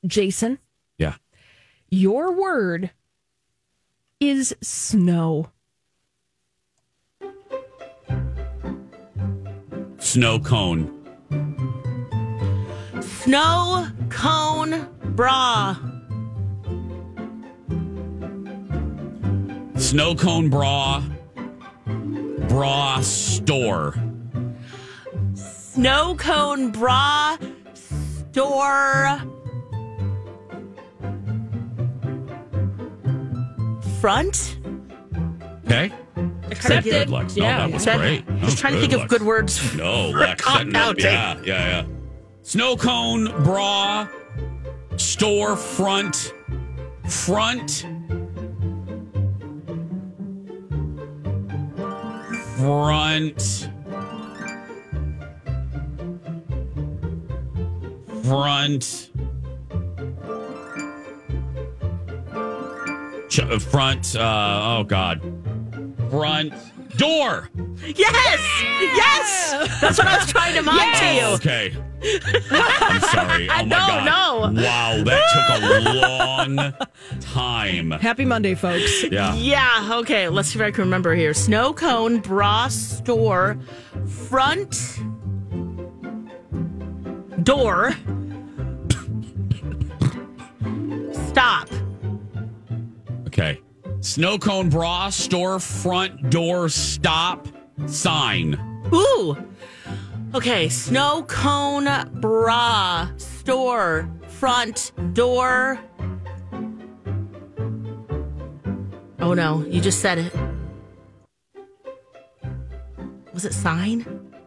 Jason, 0.07 0.59
Yeah. 0.99 1.15
your 1.91 2.33
word 2.33 2.91
is 4.21 4.55
snow. 4.61 5.49
Snow 9.99 10.39
cone. 10.39 11.00
Snow 13.19 13.87
cone 14.09 14.89
bra. 15.15 15.77
Snow 19.77 20.15
cone 20.15 20.49
bra. 20.49 21.03
Bra 22.49 23.01
store. 23.03 23.95
Snow 25.35 26.15
cone 26.17 26.71
bra 26.71 27.37
store. 27.75 29.21
Front. 34.01 34.57
Okay. 35.67 35.93
Accepted. 36.51 36.91
Good, 36.91 37.11
Lex. 37.11 37.37
No, 37.37 37.45
Yeah, 37.45 37.59
that 37.59 37.73
was 37.73 37.83
accepted. 37.87 38.01
great. 38.25 38.27
That 38.27 38.41
Just 38.45 38.59
trying 38.59 38.73
to 38.75 38.81
think 38.81 38.93
of 38.95 39.01
Lex. 39.01 39.11
good 39.11 39.23
words. 39.23 39.75
No, 39.77 40.11
for 40.13 40.19
Lex. 40.21 40.43
setting 40.45 40.75
up- 40.75 40.97
compounding. 40.97 41.05
Yeah, 41.05 41.37
yeah, 41.45 41.85
yeah. 41.85 42.00
Snow 42.51 42.75
cone 42.75 43.27
bra. 43.45 44.09
Store 44.97 45.55
front. 45.55 46.35
Front. 47.09 47.87
Front. 52.57 53.71
Front. 58.25 59.11
Ch- 63.29 63.39
uh, 63.39 63.59
front. 63.61 64.17
Uh, 64.17 64.77
oh 64.77 64.83
God. 64.89 65.21
Front 66.11 66.53
door. 66.97 67.49
Yes. 67.87 68.41
Yes. 68.81 69.81
That's 69.81 69.99
what 69.99 70.09
I 70.09 70.19
was 70.19 70.27
trying 70.27 70.55
to 70.57 70.63
mime 70.63 70.97
to 70.97 71.15
you. 71.15 71.27
Okay. 71.37 71.90
I'm 72.51 73.01
sorry. 73.01 73.49
Oh 73.51 73.55
my 73.57 73.63
No, 73.63 73.77
god. 73.77 74.05
no. 74.55 74.63
Wow, 74.63 75.03
that 75.05 75.23
took 75.33 75.63
a 75.63 76.57
long 76.57 76.75
time. 77.21 77.91
Happy 77.93 78.25
Monday, 78.25 78.55
folks. 78.55 79.05
Yeah. 79.05 79.35
Yeah, 79.35 79.89
okay. 80.01 80.29
Let's 80.29 80.49
see 80.51 80.59
if 80.59 80.65
I 80.65 80.71
can 80.71 80.85
remember 80.85 81.15
here. 81.15 81.35
Snow 81.35 81.73
cone 81.73 82.19
bra 82.21 82.69
store 82.69 83.59
front 84.07 84.99
door. 87.43 87.93
Stop. 91.29 91.69
Okay. 93.27 93.61
Snow 94.01 94.39
cone 94.39 94.69
bra 94.69 95.11
store 95.11 95.61
front 95.61 96.31
door 96.31 96.69
stop 96.69 97.47
sign. 97.87 98.59
Ooh. 98.93 99.37
Okay, 100.33 100.69
snow 100.69 101.25
cone 101.25 101.89
bra 102.21 103.11
store 103.17 104.09
front 104.29 104.93
door. 105.13 105.77
Oh 109.19 109.35
no, 109.35 109.65
you 109.67 109.81
just 109.81 109.99
said 109.99 110.19
it. 110.19 110.33
Was 113.35 113.45
it 113.45 113.53
sign? 113.53 114.05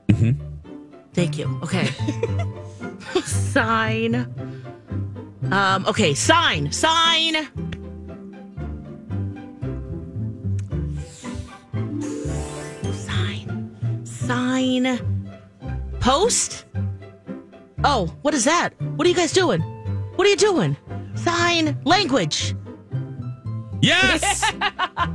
Mm-hmm. 0.07 0.41
Thank 1.13 1.37
you. 1.37 1.59
Okay. 1.61 1.85
sign. 3.25 4.15
Um, 5.51 5.85
okay, 5.85 6.13
sign. 6.13 6.71
Sign. 6.71 7.47
Sign. 12.93 14.05
Sign. 14.05 15.12
Post? 16.03 16.65
Oh, 17.85 18.13
what 18.23 18.33
is 18.33 18.43
that? 18.43 18.71
What 18.97 19.07
are 19.07 19.09
you 19.09 19.15
guys 19.15 19.31
doing? 19.31 19.61
What 20.17 20.27
are 20.27 20.29
you 20.29 20.35
doing? 20.35 20.75
Sign 21.15 21.79
language. 21.85 22.55
Yes. 23.81 24.51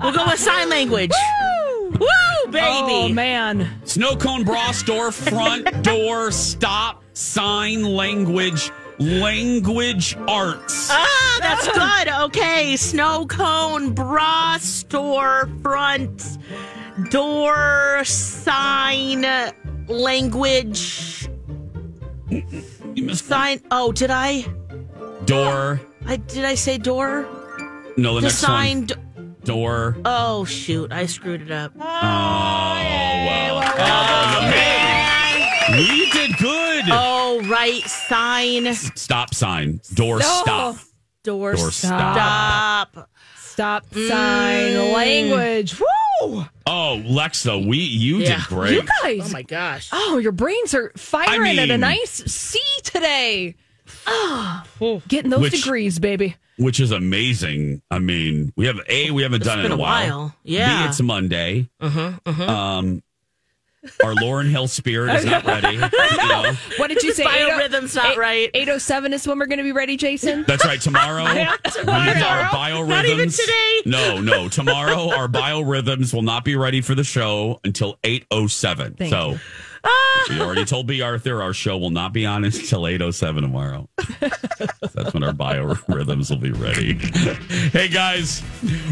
We'll 0.03 0.13
go 0.13 0.25
with 0.27 0.39
sign 0.39 0.71
language. 0.71 1.11
Woo, 1.11 1.91
Woo, 1.91 2.51
baby. 2.53 2.63
Oh, 2.63 3.09
man. 3.11 3.69
Snow 3.85 4.17
cone 4.17 4.45
bra 4.45 4.71
store 4.71 5.11
front 5.13 5.83
door 5.83 6.31
stop 6.31 7.03
sign 7.15 7.83
language 7.83 8.71
language 8.99 10.17
arts. 10.29 10.89
Ah, 10.91 11.39
that's 11.41 11.67
good. 11.69 12.09
Okay, 12.27 12.77
snow 12.77 13.27
cone 13.27 13.93
bra 13.93 14.57
store 14.59 15.51
front 15.63 16.39
door 17.11 18.03
sign 18.05 19.25
language 19.89 21.29
sign. 23.13 23.61
Oh, 23.71 23.93
did 23.93 24.11
I? 24.11 24.45
Door. 25.25 25.81
I 26.07 26.17
did 26.17 26.45
I 26.45 26.55
say 26.55 26.79
door? 26.79 27.27
No, 27.97 28.15
the, 28.15 28.21
the 28.21 28.27
next 28.27 28.39
sign. 28.39 28.79
one. 28.79 28.87
d- 28.87 28.95
Door. 29.45 29.97
oh 30.05 30.45
shoot! 30.45 30.93
I 30.93 31.07
screwed 31.07 31.41
it 31.43 31.51
up. 31.51 31.73
Oh 31.77 31.81
well. 31.81 33.63
Oh, 33.65 34.51
hey, 34.53 35.79
we 35.79 36.11
did 36.11 36.37
good. 36.39 36.85
Oh 36.91 37.41
right, 37.49 37.83
sign 37.85 38.75
Stop 38.75 39.33
sign. 39.35 39.81
Door 39.95 40.19
No. 40.19 40.41
stop. 40.43 40.77
door, 41.25 41.55
Door 41.55 41.71
stop. 41.71 43.09
Stop 43.37 43.85
sign 43.95 44.73
Mm. 44.73 44.93
language. 44.93 45.81
Woo! 45.81 45.87
Oh, 46.21 47.03
Lexa, 47.07 47.67
we 47.67 47.79
you 47.79 48.19
Yeah. 48.19 48.39
did 48.39 48.47
great. 48.47 48.73
You 48.75 48.83
guys. 49.03 49.21
Oh 49.25 49.33
my 49.33 49.43
gosh. 49.43 49.89
Oh, 49.93 50.19
your 50.19 50.33
brains 50.33 50.75
are 50.75 50.93
firing 50.97 51.59
I 51.59 51.63
at 51.63 51.71
a 51.71 51.79
nice 51.79 52.11
C 52.31 52.61
today. 52.83 53.55
Oh, 54.07 55.03
getting 55.09 55.31
those 55.31 55.41
Which- 55.43 55.63
degrees, 55.63 55.99
baby. 55.99 56.37
which 56.57 56.81
is 56.81 56.91
amazing. 56.91 57.83
I 57.91 57.99
mean, 58.01 58.53
we 58.57 58.67
have 58.67 58.81
a 58.89 59.11
we 59.13 59.23
haven't 59.23 59.43
It's 59.43 59.47
done 59.47 59.61
it 59.61 59.67
in 59.67 59.73
a 59.73 59.75
a 59.75 59.79
while. 59.79 60.19
while. 60.19 60.35
Yeah. 60.45 60.83
B, 60.85 60.89
it's 60.89 61.01
Monday. 61.01 61.69
Uh-huh, 61.81 62.13
uh-huh. 62.27 62.45
Um, 62.45 63.03
our 64.05 64.15
Lauryn 64.15 64.51
Hill 64.51 64.69
spirit 64.69 65.15
is 65.15 65.25
not 65.25 65.45
ready. 65.45 65.75
you 65.75 65.81
know. 65.81 66.53
What 66.79 66.89
did 66.89 67.03
you 67.03 67.13
say? 67.13 67.25
Biorhythm's 67.25 67.95
not 67.95 68.17
oh- 68.17 68.21
right. 68.21 68.51
807 68.55 69.13
is 69.13 69.27
when 69.27 69.39
we're 69.39 69.47
going 69.47 69.59
to 69.59 69.65
be 69.65 69.73
ready, 69.73 69.97
Jason. 69.97 70.45
That's 70.47 70.65
right. 70.65 70.81
Tomorrow, 70.81 71.23
Yeah, 71.33 71.55
we 71.77 71.91
our 71.91 72.45
biorhythms. 72.51 72.89
Not 72.89 73.07
even 73.07 73.31
today. 73.31 73.83
No, 73.87 74.21
no. 74.21 74.49
Tomorrow, 74.49 75.11
our 75.11 75.29
biorhythms 75.29 76.13
will 76.13 76.23
not 76.23 76.45
be 76.45 76.57
ready 76.57 76.81
for 76.81 76.95
the 76.95 77.05
show 77.05 77.61
until 77.65 77.99
eight 78.05 78.27
oh 78.31 78.47
seven. 78.47 78.95
Thank 78.95 79.11
So. 79.11 79.31
you. 79.33 79.39
We 80.29 80.41
already 80.41 80.65
told 80.65 80.87
Bea 80.87 81.03
Arthur 81.03 81.43
our 81.43 81.53
show 81.55 81.79
will 81.79 81.91
not 81.91 82.13
be 82.13 82.27
on 82.27 82.45
until 82.45 82.83
8.07 82.83 83.41
tomorrow. 83.41 83.89
That's 84.21 85.15
when 85.15 85.23
our 85.23 85.33
biorhythms 85.33 86.31
will 86.31 86.37
be 86.39 86.51
ready. 86.51 86.95
hey, 87.71 87.89
guys, 87.89 88.43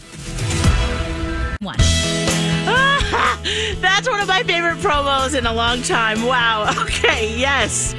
One. 1.61 1.77
That's 3.79 4.09
one 4.09 4.19
of 4.19 4.27
my 4.27 4.43
favorite 4.43 4.79
promos 4.79 5.37
in 5.37 5.45
a 5.45 5.53
long 5.53 5.81
time. 5.83 6.23
Wow. 6.23 6.75
Okay, 6.83 7.33
yes. 7.39 7.95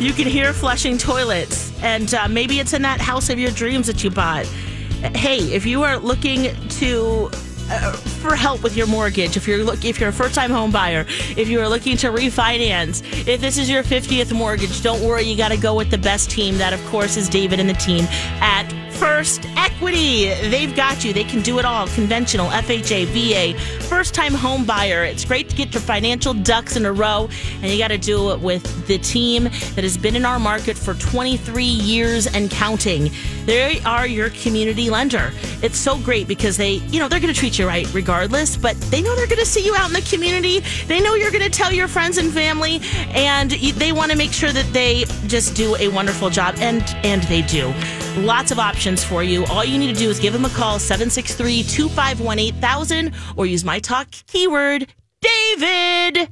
You 0.00 0.14
can 0.14 0.26
hear 0.26 0.54
flushing 0.54 0.96
toilets, 0.96 1.70
and 1.82 2.14
uh, 2.14 2.28
maybe 2.28 2.60
it's 2.60 2.72
in 2.72 2.80
that 2.80 2.98
house 2.98 3.28
of 3.28 3.38
your 3.38 3.50
dreams 3.50 3.86
that 3.86 4.02
you 4.02 4.08
bought. 4.08 4.46
Hey, 5.14 5.40
if 5.52 5.66
you 5.66 5.82
are 5.82 5.98
looking 5.98 6.56
to 6.68 7.30
uh, 7.70 7.92
for 7.92 8.34
help 8.34 8.62
with 8.62 8.76
your 8.76 8.86
mortgage, 8.86 9.36
if 9.36 9.46
you're 9.46 9.64
look, 9.64 9.84
if 9.84 10.00
you're 10.00 10.08
a 10.10 10.12
first 10.12 10.34
time 10.34 10.50
home 10.50 10.70
buyer, 10.70 11.04
if 11.36 11.48
you 11.48 11.60
are 11.60 11.68
looking 11.68 11.96
to 11.98 12.08
refinance, 12.08 13.02
if 13.26 13.40
this 13.40 13.58
is 13.58 13.68
your 13.68 13.82
50th 13.82 14.32
mortgage, 14.32 14.82
don't 14.82 15.02
worry, 15.02 15.22
you 15.22 15.36
got 15.36 15.50
to 15.50 15.56
go 15.56 15.74
with 15.74 15.90
the 15.90 15.98
best 15.98 16.30
team. 16.30 16.58
That, 16.58 16.72
of 16.72 16.84
course, 16.86 17.16
is 17.16 17.28
David 17.28 17.60
and 17.60 17.68
the 17.68 17.74
team 17.74 18.04
at 18.40 18.70
First 18.98 19.46
Equity. 19.56 20.28
They've 20.48 20.74
got 20.74 21.04
you. 21.04 21.12
They 21.12 21.22
can 21.22 21.40
do 21.40 21.60
it 21.60 21.64
all 21.64 21.86
conventional, 21.88 22.48
FHA, 22.48 23.06
VA, 23.06 23.58
first 23.84 24.12
time 24.12 24.34
home 24.34 24.64
buyer. 24.64 25.04
It's 25.04 25.24
great 25.24 25.48
to 25.50 25.56
get 25.56 25.72
your 25.72 25.80
financial 25.80 26.34
ducks 26.34 26.74
in 26.76 26.84
a 26.84 26.92
row, 26.92 27.28
and 27.62 27.70
you 27.70 27.78
got 27.78 27.88
to 27.88 27.98
do 27.98 28.32
it 28.32 28.40
with 28.40 28.86
the 28.88 28.98
team 28.98 29.44
that 29.44 29.84
has 29.84 29.96
been 29.96 30.16
in 30.16 30.24
our 30.24 30.40
market 30.40 30.76
for 30.76 30.94
23 30.94 31.64
years 31.64 32.26
and 32.26 32.50
counting. 32.50 33.10
They 33.48 33.80
are 33.80 34.06
your 34.06 34.28
community 34.28 34.90
lender. 34.90 35.32
It's 35.62 35.78
so 35.78 35.96
great 35.96 36.28
because 36.28 36.58
they, 36.58 36.72
you 36.92 36.98
know, 36.98 37.08
they're 37.08 37.18
going 37.18 37.32
to 37.32 37.40
treat 37.40 37.58
you 37.58 37.66
right 37.66 37.90
regardless, 37.94 38.58
but 38.58 38.78
they 38.90 39.00
know 39.00 39.16
they're 39.16 39.26
going 39.26 39.38
to 39.38 39.46
see 39.46 39.64
you 39.64 39.74
out 39.74 39.86
in 39.86 39.94
the 39.94 40.02
community. 40.02 40.60
They 40.86 41.00
know 41.00 41.14
you're 41.14 41.30
going 41.30 41.42
to 41.42 41.48
tell 41.48 41.72
your 41.72 41.88
friends 41.88 42.18
and 42.18 42.30
family, 42.30 42.82
and 43.14 43.52
they 43.52 43.92
want 43.92 44.12
to 44.12 44.18
make 44.18 44.34
sure 44.34 44.52
that 44.52 44.70
they 44.74 45.04
just 45.28 45.56
do 45.56 45.74
a 45.76 45.88
wonderful 45.88 46.28
job, 46.28 46.56
and 46.58 46.82
and 47.04 47.22
they 47.22 47.40
do. 47.40 47.72
Lots 48.18 48.50
of 48.50 48.58
options 48.58 49.02
for 49.02 49.22
you. 49.22 49.46
All 49.46 49.64
you 49.64 49.78
need 49.78 49.94
to 49.94 49.98
do 49.98 50.10
is 50.10 50.20
give 50.20 50.34
them 50.34 50.44
a 50.44 50.50
call 50.50 50.78
763 50.78 51.62
251 51.62 52.38
8000 52.38 53.12
or 53.38 53.46
use 53.46 53.64
my 53.64 53.78
talk 53.78 54.08
keyword 54.26 54.92
David. 55.22 56.28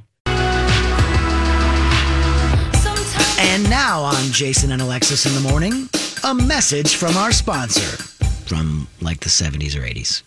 And 3.39 3.69
now 3.71 4.03
on 4.03 4.31
Jason 4.31 4.71
and 4.71 4.83
Alexis 4.83 5.25
in 5.25 5.33
the 5.33 5.49
morning, 5.49 5.89
a 6.23 6.33
message 6.33 6.95
from 6.95 7.15
our 7.17 7.31
sponsor 7.31 7.97
from 8.45 8.87
like 9.01 9.19
the 9.19 9.29
70s 9.29 9.75
or 9.75 9.81
80s. 9.81 10.23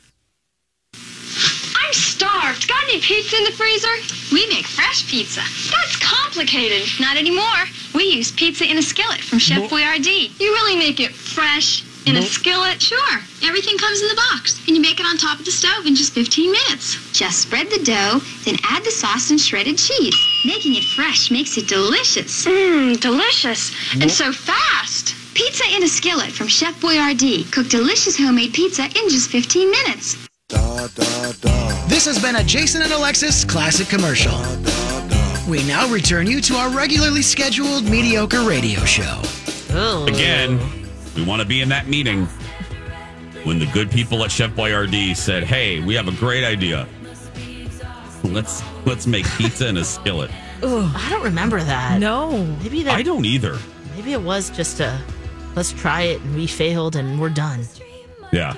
I'm 0.94 1.92
starved. 1.92 2.68
Got 2.68 2.82
any 2.84 3.00
pizza 3.00 3.36
in 3.36 3.44
the 3.44 3.52
freezer? 3.52 3.94
We 4.32 4.46
make 4.48 4.66
fresh 4.66 5.08
pizza. 5.10 5.40
That's 5.70 5.96
complicated. 5.96 6.86
Not 7.00 7.16
anymore. 7.16 7.64
We 7.94 8.04
use 8.04 8.30
pizza 8.30 8.64
in 8.64 8.78
a 8.78 8.82
skillet 8.82 9.20
from 9.20 9.38
Chef 9.38 9.70
Boyardee. 9.70 10.38
You 10.40 10.52
really 10.52 10.76
make 10.76 11.00
it 11.00 11.12
fresh 11.12 11.84
in 12.06 12.16
a 12.16 12.22
skillet? 12.22 12.80
Sure. 12.80 13.18
Everything 13.42 13.76
comes 13.78 14.00
in 14.00 14.08
the 14.08 14.22
box, 14.32 14.58
and 14.66 14.76
you 14.76 14.82
make 14.82 15.00
it 15.00 15.06
on 15.06 15.16
top 15.16 15.38
of 15.38 15.44
the 15.44 15.50
stove 15.50 15.86
in 15.86 15.94
just 15.94 16.12
15 16.12 16.50
minutes. 16.50 17.12
Just 17.12 17.42
spread 17.42 17.68
the 17.70 17.82
dough, 17.84 18.20
then 18.44 18.56
add 18.64 18.84
the 18.84 18.90
sauce 18.90 19.30
and 19.30 19.40
shredded 19.40 19.78
cheese. 19.78 20.14
Making 20.44 20.76
it 20.76 20.84
fresh 20.84 21.30
makes 21.30 21.56
it 21.58 21.68
delicious. 21.68 22.46
Mmm, 22.46 22.98
delicious. 23.00 23.72
And 24.00 24.10
so 24.10 24.32
fast. 24.32 25.14
Pizza 25.34 25.64
in 25.76 25.82
a 25.82 25.88
skillet 25.88 26.30
from 26.32 26.48
Chef 26.48 26.78
Boyardee. 26.80 27.50
Cook 27.52 27.68
delicious 27.68 28.16
homemade 28.18 28.52
pizza 28.52 28.84
in 28.84 29.08
just 29.08 29.30
15 29.30 29.70
minutes. 29.70 30.28
This 31.88 32.04
has 32.06 32.20
been 32.20 32.36
a 32.36 32.44
Jason 32.44 32.82
and 32.82 32.92
Alexis 32.92 33.44
classic 33.44 33.88
commercial. 33.88 34.36
We 35.48 35.62
now 35.66 35.88
return 35.88 36.26
you 36.26 36.40
to 36.42 36.54
our 36.54 36.70
regularly 36.70 37.22
scheduled 37.22 37.84
mediocre 37.84 38.42
radio 38.42 38.80
show. 38.84 39.20
Oh. 39.72 40.06
Again, 40.08 40.58
We 41.16 41.24
want 41.24 41.42
to 41.42 41.46
be 41.48 41.60
in 41.60 41.68
that 41.70 41.88
meeting 41.88 42.26
when 43.44 43.58
the 43.58 43.66
good 43.66 43.90
people 43.90 44.24
at 44.24 44.30
Chef 44.30 44.50
Boyardee 44.52 45.16
said, 45.16 45.42
"Hey, 45.42 45.80
we 45.80 45.94
have 45.94 46.06
a 46.06 46.12
great 46.12 46.44
idea. 46.44 46.86
Let's 48.22 48.62
let's 48.86 49.06
make 49.06 49.26
pizza 49.36 49.68
in 49.68 49.76
a 49.76 49.84
skillet." 49.84 50.30
I 50.62 51.08
don't 51.10 51.24
remember 51.24 51.60
that. 51.60 51.98
No. 51.98 52.44
Maybe 52.62 52.84
that. 52.84 52.94
I 52.94 53.02
don't 53.02 53.24
either. 53.24 53.58
Maybe 53.96 54.12
it 54.12 54.22
was 54.22 54.50
just 54.50 54.78
a 54.80 55.00
let's 55.54 55.72
try 55.72 56.02
it 56.02 56.20
and 56.22 56.34
we 56.34 56.46
failed 56.46 56.96
and 56.96 57.20
we're 57.20 57.28
done. 57.30 57.64
Yeah. 58.32 58.56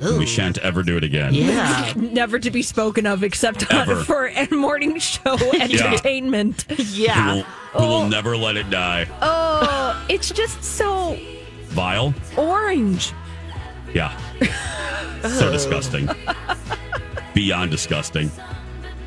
We 0.00 0.26
shan't 0.26 0.58
ever 0.58 0.84
do 0.84 0.96
it 0.96 1.02
again. 1.02 1.34
Yeah. 1.34 1.92
Never 1.96 2.38
to 2.38 2.50
be 2.52 2.62
spoken 2.62 3.04
of 3.04 3.24
except 3.24 3.72
on, 3.74 3.80
Ever. 3.80 4.04
for 4.04 4.28
a 4.28 4.46
morning 4.54 4.98
show 5.00 5.36
entertainment. 5.60 6.64
We 6.78 7.80
will, 7.80 7.82
we 7.82 7.86
will 7.86 8.08
never 8.08 8.34
let 8.34 8.56
it 8.56 8.70
die. 8.70 9.06
Oh, 9.20 10.06
it's 10.08 10.30
just 10.30 10.64
so 10.64 11.18
Vile. 11.64 12.14
orange. 12.36 13.12
Yeah. 13.92 14.16
so 15.22 15.52
disgusting. 15.52 16.08
Beyond 17.34 17.70
disgusting. 17.70 18.30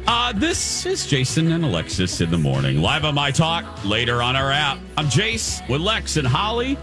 Uh, 0.05 0.31
this 0.33 0.85
is 0.85 1.07
Jason 1.07 1.51
and 1.51 1.63
Alexis 1.63 2.21
in 2.21 2.29
the 2.29 2.37
morning. 2.37 2.81
Live 2.81 3.03
on 3.03 3.15
My 3.15 3.31
Talk, 3.31 3.65
later 3.83 4.21
on 4.21 4.35
our 4.35 4.51
app. 4.51 4.77
I'm 4.95 5.07
Jace 5.07 5.67
with 5.67 5.81
Lex 5.81 6.17
and 6.17 6.27
Holly. 6.27 6.77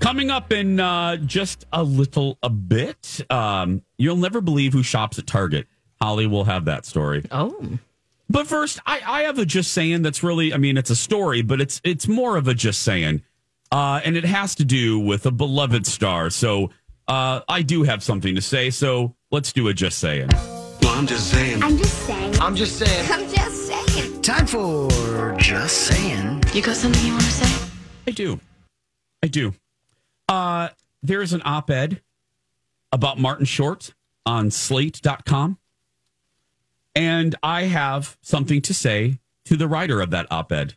Coming 0.00 0.30
up 0.30 0.50
in 0.50 0.80
uh, 0.80 1.16
just 1.18 1.66
a 1.72 1.82
little 1.82 2.38
a 2.42 2.48
bit, 2.48 3.20
um, 3.30 3.82
you'll 3.98 4.16
never 4.16 4.40
believe 4.40 4.72
who 4.72 4.82
shops 4.82 5.18
at 5.18 5.26
Target. 5.26 5.66
Holly 6.00 6.26
will 6.26 6.44
have 6.44 6.64
that 6.64 6.86
story. 6.86 7.24
Oh. 7.30 7.78
But 8.28 8.46
first, 8.46 8.80
I, 8.86 9.00
I 9.06 9.22
have 9.22 9.38
a 9.38 9.44
just 9.44 9.72
saying 9.72 10.02
that's 10.02 10.22
really, 10.22 10.54
I 10.54 10.56
mean, 10.56 10.78
it's 10.78 10.88
a 10.90 10.96
story, 10.96 11.42
but 11.42 11.60
it's 11.60 11.80
it's 11.84 12.08
more 12.08 12.36
of 12.36 12.48
a 12.48 12.54
just 12.54 12.82
saying. 12.82 13.22
Uh, 13.70 14.00
and 14.04 14.16
it 14.16 14.24
has 14.24 14.54
to 14.56 14.64
do 14.64 14.98
with 14.98 15.26
a 15.26 15.30
beloved 15.30 15.86
star. 15.86 16.30
So 16.30 16.70
uh, 17.06 17.40
I 17.48 17.62
do 17.62 17.82
have 17.82 18.02
something 18.02 18.34
to 18.34 18.40
say. 18.40 18.70
So 18.70 19.14
let's 19.30 19.52
do 19.52 19.68
a 19.68 19.74
just 19.74 19.98
saying. 19.98 20.28
Well, 20.82 20.94
I'm 20.94 21.06
just 21.06 21.30
saying. 21.30 21.62
I'm 21.62 21.76
just 21.76 22.06
saying. 22.06 22.36
I'm 22.40 22.56
just 22.56 22.78
saying. 22.78 23.10
I'm 23.12 23.28
just 23.28 23.66
saying. 23.66 24.22
Time 24.22 24.46
for 24.46 24.88
just 25.36 25.76
saying. 25.76 26.42
You 26.54 26.62
got 26.62 26.76
something 26.76 27.04
you 27.04 27.12
want 27.12 27.24
to 27.24 27.30
say? 27.30 27.70
I 28.06 28.10
do. 28.12 28.40
I 29.22 29.26
do. 29.26 29.52
Uh, 30.30 30.68
there's 31.02 31.32
an 31.32 31.42
op 31.44 31.70
ed 31.70 32.00
about 32.92 33.18
Martin 33.18 33.46
Short 33.46 33.94
on 34.24 34.50
slate.com. 34.50 35.58
And 36.94 37.34
I 37.42 37.62
have 37.64 38.16
something 38.22 38.62
to 38.62 38.72
say 38.74 39.18
to 39.46 39.56
the 39.56 39.66
writer 39.66 40.00
of 40.00 40.10
that 40.10 40.26
op 40.30 40.52
ed. 40.52 40.74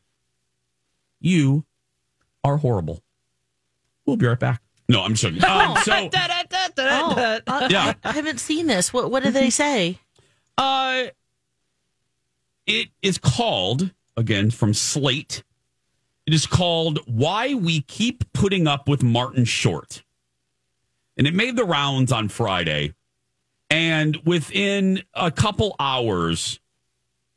You 1.20 1.66
are 2.44 2.58
horrible. 2.58 3.04
We'll 4.06 4.18
be 4.18 4.26
right 4.26 4.40
back. 4.40 4.62
No, 4.90 5.04
I'm 5.04 5.14
just 5.14 5.24
joking. 5.24 5.44
Um, 5.44 5.78
so, 5.78 6.10
Oh, 6.78 7.40
uh, 7.48 7.68
Yeah. 7.70 7.94
I 8.04 8.12
haven't 8.12 8.40
seen 8.40 8.68
this. 8.68 8.92
What 8.92 9.12
what 9.12 9.24
did 9.24 9.34
they 9.34 9.50
say? 9.50 10.00
Uh, 10.58 11.06
it 12.66 12.90
is 13.02 13.18
called 13.18 13.92
again 14.18 14.52
from 14.52 14.74
Slate. 14.74 15.44
It 16.26 16.34
is 16.34 16.46
called 16.46 17.00
"Why 17.06 17.54
We 17.54 17.82
Keep 17.82 18.32
Putting 18.34 18.68
Up 18.68 18.88
with 18.88 19.04
Martin 19.04 19.46
Short," 19.46 20.04
and 21.18 21.28
it 21.28 21.34
made 21.34 21.56
the 21.56 21.66
rounds 21.66 22.12
on 22.12 22.30
Friday. 22.30 22.94
And 23.70 24.18
within 24.24 25.04
a 25.14 25.32
couple 25.32 25.76
hours, 25.80 26.60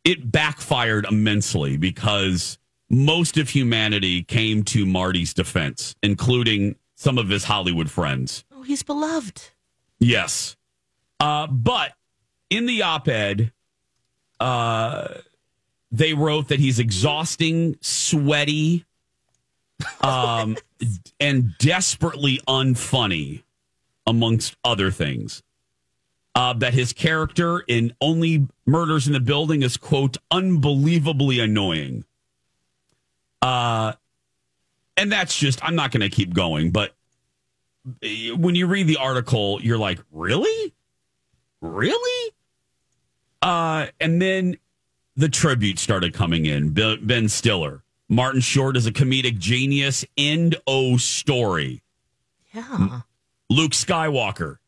it 0.04 0.30
backfired 0.30 1.06
immensely 1.10 1.76
because 1.76 2.58
most 2.88 3.38
of 3.38 3.48
humanity 3.48 4.22
came 4.22 4.62
to 4.64 4.86
Marty's 4.86 5.34
defense, 5.34 5.96
including 6.02 6.76
some 6.94 7.18
of 7.18 7.28
his 7.28 7.44
Hollywood 7.44 7.90
friends. 7.90 8.44
Oh, 8.52 8.62
he's 8.62 8.82
beloved. 8.82 9.50
Yes. 9.98 10.56
Uh, 11.18 11.46
but 11.46 11.92
in 12.50 12.66
the 12.66 12.82
op 12.82 13.08
ed, 13.08 13.52
uh, 14.38 15.08
they 15.96 16.12
wrote 16.12 16.48
that 16.48 16.60
he's 16.60 16.78
exhausting, 16.78 17.76
sweaty, 17.80 18.84
um, 20.02 20.56
and 21.20 21.56
desperately 21.58 22.40
unfunny, 22.46 23.42
amongst 24.06 24.56
other 24.62 24.90
things. 24.90 25.42
Uh, 26.34 26.52
that 26.52 26.74
his 26.74 26.92
character 26.92 27.64
in 27.66 27.94
Only 27.98 28.46
Murders 28.66 29.06
in 29.06 29.14
the 29.14 29.20
Building 29.20 29.62
is, 29.62 29.78
quote, 29.78 30.18
unbelievably 30.30 31.40
annoying. 31.40 32.04
Uh, 33.40 33.94
and 34.98 35.10
that's 35.10 35.38
just, 35.38 35.64
I'm 35.64 35.74
not 35.74 35.92
going 35.92 36.02
to 36.02 36.14
keep 36.14 36.34
going, 36.34 36.72
but 36.72 36.94
when 38.36 38.54
you 38.54 38.66
read 38.66 38.86
the 38.86 38.98
article, 38.98 39.62
you're 39.62 39.78
like, 39.78 39.98
really? 40.12 40.74
Really? 41.62 42.32
Uh, 43.40 43.86
and 43.98 44.20
then 44.20 44.58
the 45.16 45.28
tribute 45.28 45.78
started 45.78 46.12
coming 46.12 46.46
in. 46.46 46.70
Ben 46.70 47.28
Stiller. 47.28 47.82
Martin 48.08 48.40
Short 48.40 48.76
is 48.76 48.86
a 48.86 48.92
comedic 48.92 49.38
genius. 49.38 50.04
End 50.16 50.56
O 50.66 50.96
story. 50.96 51.82
Yeah. 52.52 53.00
Luke 53.50 53.72
Skywalker. 53.72 54.58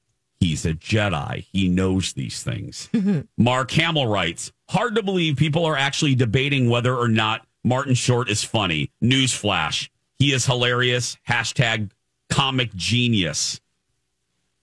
He's 0.41 0.65
a 0.65 0.73
Jedi. 0.75 1.47
He 1.53 1.69
knows 1.69 2.13
these 2.13 2.43
things. 2.43 2.89
Mark 3.37 3.71
Hamill 3.73 4.07
writes 4.07 4.53
Hard 4.71 4.95
to 4.95 5.03
believe 5.03 5.37
people 5.37 5.65
are 5.65 5.77
actually 5.77 6.15
debating 6.15 6.69
whether 6.69 6.95
or 6.95 7.09
not 7.09 7.47
Martin 7.65 7.95
Short 7.95 8.31
is 8.31 8.45
funny. 8.45 8.91
Newsflash. 9.03 9.89
He 10.19 10.33
is 10.33 10.47
hilarious. 10.47 11.17
Hashtag 11.29 11.91
comic 12.29 12.75
genius. 12.75 13.61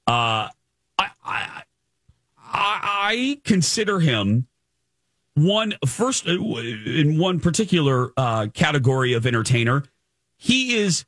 Uh, 0.07 0.49
I, 0.97 1.09
I, 1.09 1.09
I, 1.25 1.63
I 2.47 3.41
consider 3.43 3.99
him 3.99 4.47
one 5.35 5.73
first 5.85 6.27
uh, 6.27 6.31
in 6.31 7.17
one 7.17 7.39
particular 7.39 8.11
uh, 8.17 8.47
category 8.53 9.13
of 9.13 9.25
entertainer. 9.25 9.83
He 10.37 10.75
is 10.75 11.05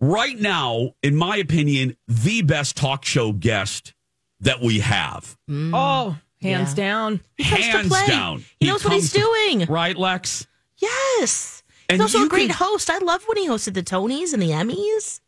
right 0.00 0.38
now, 0.38 0.92
in 1.02 1.16
my 1.16 1.36
opinion, 1.36 1.96
the 2.08 2.42
best 2.42 2.76
talk 2.76 3.04
show 3.04 3.32
guest 3.32 3.94
that 4.40 4.60
we 4.60 4.80
have. 4.80 5.36
Oh, 5.50 6.16
hands 6.40 6.74
down. 6.74 7.20
Hands 7.38 7.90
down. 8.06 8.44
He 8.58 8.66
knows 8.66 8.84
what 8.84 8.92
he's 8.94 9.12
comes- 9.12 9.24
doing. 9.24 9.66
Right, 9.66 9.96
Lex? 9.96 10.46
Yes. 10.78 11.62
And 11.88 12.00
he's 12.00 12.14
also 12.14 12.26
a 12.26 12.28
great 12.28 12.48
can- 12.48 12.56
host. 12.56 12.88
I 12.88 12.98
love 12.98 13.22
when 13.26 13.36
he 13.36 13.48
hosted 13.48 13.74
the 13.74 13.82
Tonys 13.82 14.32
and 14.32 14.40
the 14.40 14.50
Emmys. 14.50 15.20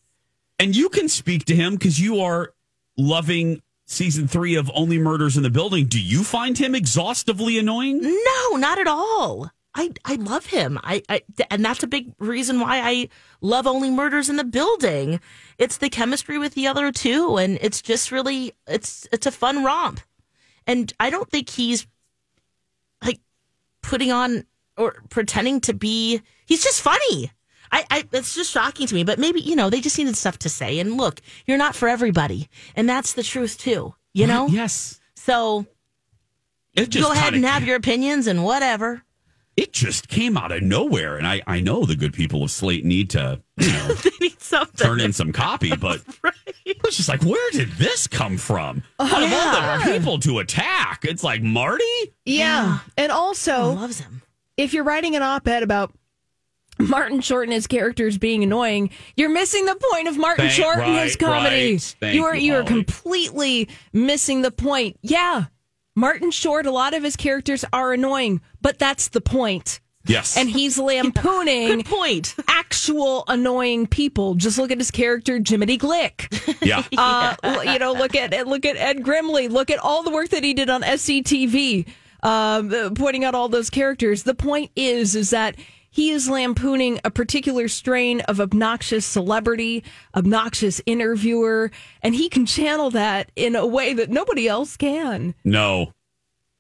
And 0.59 0.77
you 0.77 0.89
can 0.89 1.09
speak 1.09 1.45
to 1.47 1.57
him 1.57 1.75
because 1.75 1.99
you 2.01 2.21
are 2.21 2.55
loving 2.97 3.61
season 3.93 4.27
three 4.27 4.55
of 4.55 4.71
Only 4.75 4.99
Murders 4.99 5.37
in 5.37 5.43
the 5.43 5.51
Building. 5.51 5.87
Do 5.87 6.01
you 6.01 6.25
find 6.25 6.57
him 6.57 6.75
exhaustively 6.75 7.59
annoying? 7.59 8.01
No, 8.03 8.57
not 8.57 8.79
at 8.79 8.87
all. 8.87 9.51
I, 9.75 9.93
I 10.05 10.17
love 10.17 10.47
him. 10.47 10.79
I, 10.83 11.03
I 11.09 11.23
and 11.51 11.65
that's 11.65 11.83
a 11.83 11.87
big 11.87 12.13
reason 12.19 12.61
why 12.61 12.81
I 12.81 13.09
love 13.41 13.67
Only 13.67 13.91
Murders 13.91 14.29
in 14.29 14.37
the 14.37 14.45
Building. 14.45 15.21
It's 15.59 15.79
the 15.79 15.89
chemistry 15.89 16.39
with 16.39 16.55
the 16.55 16.67
other 16.67 16.93
two, 16.93 17.37
and 17.37 17.59
it's 17.61 17.81
just 17.81 18.13
really 18.13 18.53
it's 18.67 19.07
it's 19.13 19.27
a 19.27 19.31
fun 19.31 19.65
romp. 19.65 20.01
And 20.67 20.93
I 21.01 21.11
don't 21.11 21.31
think 21.31 21.49
he's 21.49 21.87
like 23.03 23.21
putting 23.83 24.13
on 24.13 24.45
or 24.77 24.97
pretending 25.09 25.61
to 25.63 25.73
be. 25.73 26.21
He's 26.45 26.63
just 26.63 26.83
funny. 26.83 27.31
I, 27.73 27.85
I 27.91 28.05
it's 28.13 28.35
just 28.35 28.51
shocking 28.51 28.87
to 28.87 28.95
me. 28.95 29.03
But 29.05 29.19
maybe 29.19 29.41
you 29.41 29.57
know 29.57 29.71
they 29.71 29.81
just 29.81 29.99
needed 29.99 30.17
stuff 30.17 30.39
to 30.41 30.49
say. 30.49 30.79
And 30.79 30.97
look, 30.97 31.21
you're 31.47 31.59
not 31.59 31.75
for 31.75 31.89
everybody, 31.89 32.49
and 32.77 32.89
that's 32.89 33.15
the 33.15 33.23
truth 33.23 33.59
too. 33.59 33.95
You 34.15 34.27
know. 34.27 34.47
Yes. 34.49 35.01
So 35.17 35.67
It 36.75 36.91
just 36.91 37.07
go 37.07 37.13
ahead 37.13 37.33
kinda- 37.33 37.37
and 37.39 37.47
have 37.47 37.65
your 37.65 37.77
opinions 37.77 38.27
and 38.27 38.45
whatever. 38.45 39.03
It 39.55 39.73
just 39.75 40.09
came 40.09 40.39
out 40.39 40.51
of 40.51 40.63
nowhere. 40.63 41.19
And 41.19 41.27
I, 41.27 41.43
I 41.47 41.61
know 41.61 41.85
the 41.85 41.95
good 41.95 42.15
people 42.15 42.43
of 42.43 42.51
Slate 42.51 42.87
need 42.87 43.11
to, 43.11 43.43
you 43.59 43.71
know, 43.71 43.89
they 44.03 44.11
need 44.19 44.41
something. 44.41 44.87
turn 44.87 44.99
in 44.99 45.13
some 45.13 45.31
copy, 45.31 45.77
but 45.81 46.01
it 46.65 46.83
was 46.83 46.97
just 46.97 47.09
like, 47.11 47.23
where 47.23 47.51
did 47.51 47.69
this 47.73 48.07
come 48.07 48.39
from? 48.39 48.83
Oh, 48.99 49.05
Out 49.05 49.23
of 49.23 49.31
yeah. 49.31 49.79
all 49.85 49.93
the 49.93 49.99
people 49.99 50.19
to 50.21 50.39
attack, 50.39 51.05
it's 51.05 51.23
like 51.23 51.43
Marty? 51.43 51.85
Yeah. 52.25 52.79
And 52.97 53.13
also, 53.13 53.53
oh, 53.57 53.73
loves 53.75 53.99
him. 54.01 54.23
if 54.57 54.73
you're 54.73 54.85
writing 54.85 55.17
an 55.17 55.23
op 55.23 55.47
ed 55.47 55.63
about 55.63 55.93
Martin 56.89 57.21
Short 57.21 57.45
and 57.45 57.53
his 57.53 57.67
characters 57.67 58.19
being 58.19 58.43
annoying, 58.43 58.91
you're 59.17 59.29
missing 59.31 59.65
the 59.67 59.79
point 59.93 60.09
of 60.09 60.17
Martin 60.19 60.47
Thank- 60.49 60.61
Short 60.63 60.79
and 60.79 60.97
his 60.99 61.13
right, 61.13 61.19
comedy. 61.19 61.79
right. 62.03 62.15
You 62.15 62.25
are 62.25 62.35
you, 62.35 62.53
you 62.55 62.59
are 62.59 62.65
completely 62.65 63.69
missing 63.93 64.43
the 64.43 64.51
point. 64.51 64.99
Yeah. 65.03 65.45
Martin 65.95 66.31
Short, 66.31 66.65
a 66.67 66.71
lot 66.71 66.95
of 66.95 67.03
his 67.03 67.17
characters 67.17 67.65
are 67.73 67.93
annoying, 67.93 68.41
but 68.63 68.79
that's 68.79 69.09
the 69.09 69.21
point. 69.21 69.81
Yes. 70.07 70.37
And 70.37 70.51
he's 70.51 70.79
lampooning 70.79 71.69
Good 71.77 71.87
point. 71.87 72.35
actual 72.49 73.23
annoying 73.29 73.87
people. 73.87 74.35
Just 74.35 74.59
look 74.59 74.71
at 74.73 74.79
his 74.79 74.91
character, 74.91 75.39
Jiminy 75.47 75.79
Glick. 75.79 76.57
yeah. 76.67 76.83
Uh, 76.97 77.37
l- 77.45 77.65
you 77.65 77.79
know, 77.79 77.93
look 77.93 78.17
at 78.17 78.47
look 78.49 78.65
at 78.65 78.77
Ed 78.77 79.05
Grimley. 79.05 79.49
Look 79.49 79.71
at 79.71 79.79
all 79.79 80.03
the 80.03 80.11
work 80.11 80.31
that 80.31 80.43
he 80.43 80.55
did 80.55 80.69
on 80.71 80.83
SCTV, 80.83 81.87
um, 82.25 82.73
uh, 82.75 82.91
pointing 82.95 83.25
out 83.25 83.35
all 83.37 83.49
those 83.49 83.71
characters. 83.71 84.25
The 84.25 84.35
point 84.35 84.73
is, 84.75 85.15
is 85.15 85.31
that 85.31 85.55
he 85.93 86.11
is 86.11 86.29
lampooning 86.29 86.99
a 87.05 87.11
particular 87.11 87.69
strain 87.69 88.23
of 88.23 88.41
obnoxious 88.41 89.05
celebrity, 89.05 89.85
obnoxious 90.17 90.81
interviewer, 90.87 91.71
and 92.03 92.15
he 92.15 92.31
can 92.31 92.47
channel 92.47 92.91
that 92.91 93.31
in 93.37 93.55
a 93.55 93.67
way 93.67 93.93
that 93.93 94.09
nobody 94.09 94.49
else 94.49 94.77
can. 94.79 95.35
No, 95.45 95.93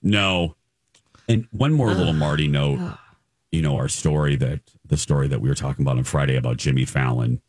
no. 0.02 0.54
And 1.28 1.48
one 1.50 1.72
more 1.72 1.94
little 1.94 2.12
Marty 2.12 2.46
note. 2.46 2.98
You 3.50 3.62
know, 3.62 3.76
our 3.76 3.88
story 3.88 4.36
that 4.36 4.60
the 4.84 4.98
story 4.98 5.28
that 5.28 5.40
we 5.40 5.48
were 5.48 5.54
talking 5.54 5.82
about 5.84 5.96
on 5.96 6.04
Friday 6.04 6.36
about 6.36 6.58
Jimmy 6.58 6.84
Fallon, 6.84 7.40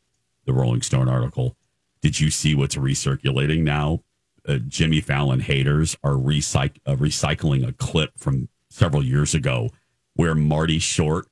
the 0.46 0.54
Rolling 0.54 0.82
Stone 0.82 1.10
article. 1.10 1.58
Did 2.02 2.20
you 2.20 2.30
see 2.30 2.56
what's 2.56 2.76
recirculating 2.76 3.64
now? 3.64 4.04
Uh, 4.48 4.58
Jimmy 4.68 5.02
Fallon 5.02 5.42
haters 5.42 5.98
are 6.04 6.14
recyc- 6.14 6.80
uh, 6.86 6.96
recycling 6.96 7.68
a 7.68 7.74
clip 7.74 8.12
from 8.18 8.48
several 8.70 9.04
years 9.04 9.34
ago 9.34 9.70
where 10.16 10.36
Marty 10.36 10.80
Short 10.80 11.28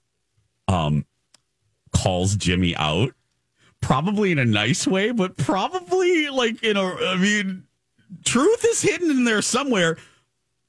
um, 0.72 1.05
calls 1.93 2.36
Jimmy 2.36 2.76
out, 2.76 3.13
probably 3.82 4.32
in 4.32 4.39
a 4.39 4.45
nice 4.45 4.88
way, 4.88 5.11
but 5.11 5.38
probably 5.38 6.30
like 6.30 6.63
in 6.63 6.78
a, 6.78 6.84
I 6.84 7.17
mean, 7.17 7.63
truth 8.26 8.65
is 8.65 8.82
hidden 8.82 9.11
in 9.11 9.24
there 9.26 9.41
somewhere. 9.41 9.97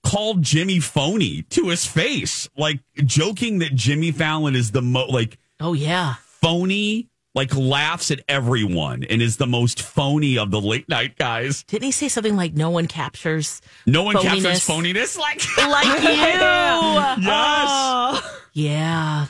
Called 0.05 0.43
Jimmy 0.43 0.81
phony 0.81 1.43
to 1.51 1.69
his 1.69 1.87
face, 1.87 2.49
like 2.57 2.81
joking 3.05 3.61
that 3.61 3.73
Jimmy 3.77 4.11
Fallon 4.11 4.57
is 4.57 4.73
the 4.73 4.83
mo 4.83 5.07
like 5.07 5.39
Oh 5.61 5.75
yeah. 5.75 6.15
phony, 6.23 7.09
like 7.37 7.55
laughs 7.55 8.11
at 8.11 8.21
everyone 8.29 9.05
and 9.05 9.23
is 9.23 9.37
the 9.37 9.47
most 9.47 9.81
phony 9.81 10.37
of 10.37 10.51
the 10.51 10.61
late 10.61 10.89
night 10.89 11.17
guys. 11.17 11.63
Didn't 11.63 11.85
he 11.85 11.93
say 11.93 12.09
something 12.09 12.35
like 12.35 12.55
no 12.55 12.69
one 12.71 12.89
captures 12.89 13.63
No 13.87 14.03
one 14.03 14.17
captures 14.17 14.67
Phoniness. 14.67 15.17
phoniness 15.17 15.19
like 15.57 15.57
like 15.69 16.03
you? 17.21 17.25
Yes. 17.25 18.41
Yeah. 18.55 19.27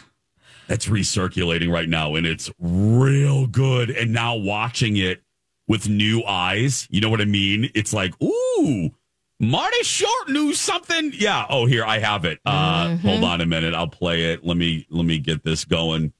That's 0.73 0.87
recirculating 0.87 1.71
right 1.71 1.87
now, 1.87 2.15
and 2.15 2.27
it's 2.27 2.51
real 2.59 3.47
good. 3.47 3.91
And 3.91 4.11
now 4.11 4.37
watching 4.37 4.97
it 4.97 5.23
with 5.69 5.87
new 5.87 6.25
eyes, 6.25 6.89
you 6.89 6.99
know 7.03 7.11
what 7.11 7.21
I 7.21 7.27
mean? 7.27 7.71
It's 7.75 7.93
like, 7.93 8.15
ooh, 8.23 8.91
Marty 9.39 9.83
Short 9.83 10.31
knew 10.31 10.55
something. 10.55 11.13
Yeah. 11.15 11.45
Oh, 11.51 11.67
here 11.67 11.85
I 11.85 11.99
have 11.99 12.25
it. 12.25 12.39
Uh, 12.47 12.97
Hold 12.97 13.23
on 13.23 13.43
a 13.43 13.45
minute. 13.45 13.75
I'll 13.75 13.87
play 13.87 14.33
it. 14.33 14.47
Let 14.47 14.57
me 14.57 14.87
let 14.89 15.05
me 15.05 15.19
get 15.19 15.45
this 15.45 15.67
going. 15.67 16.15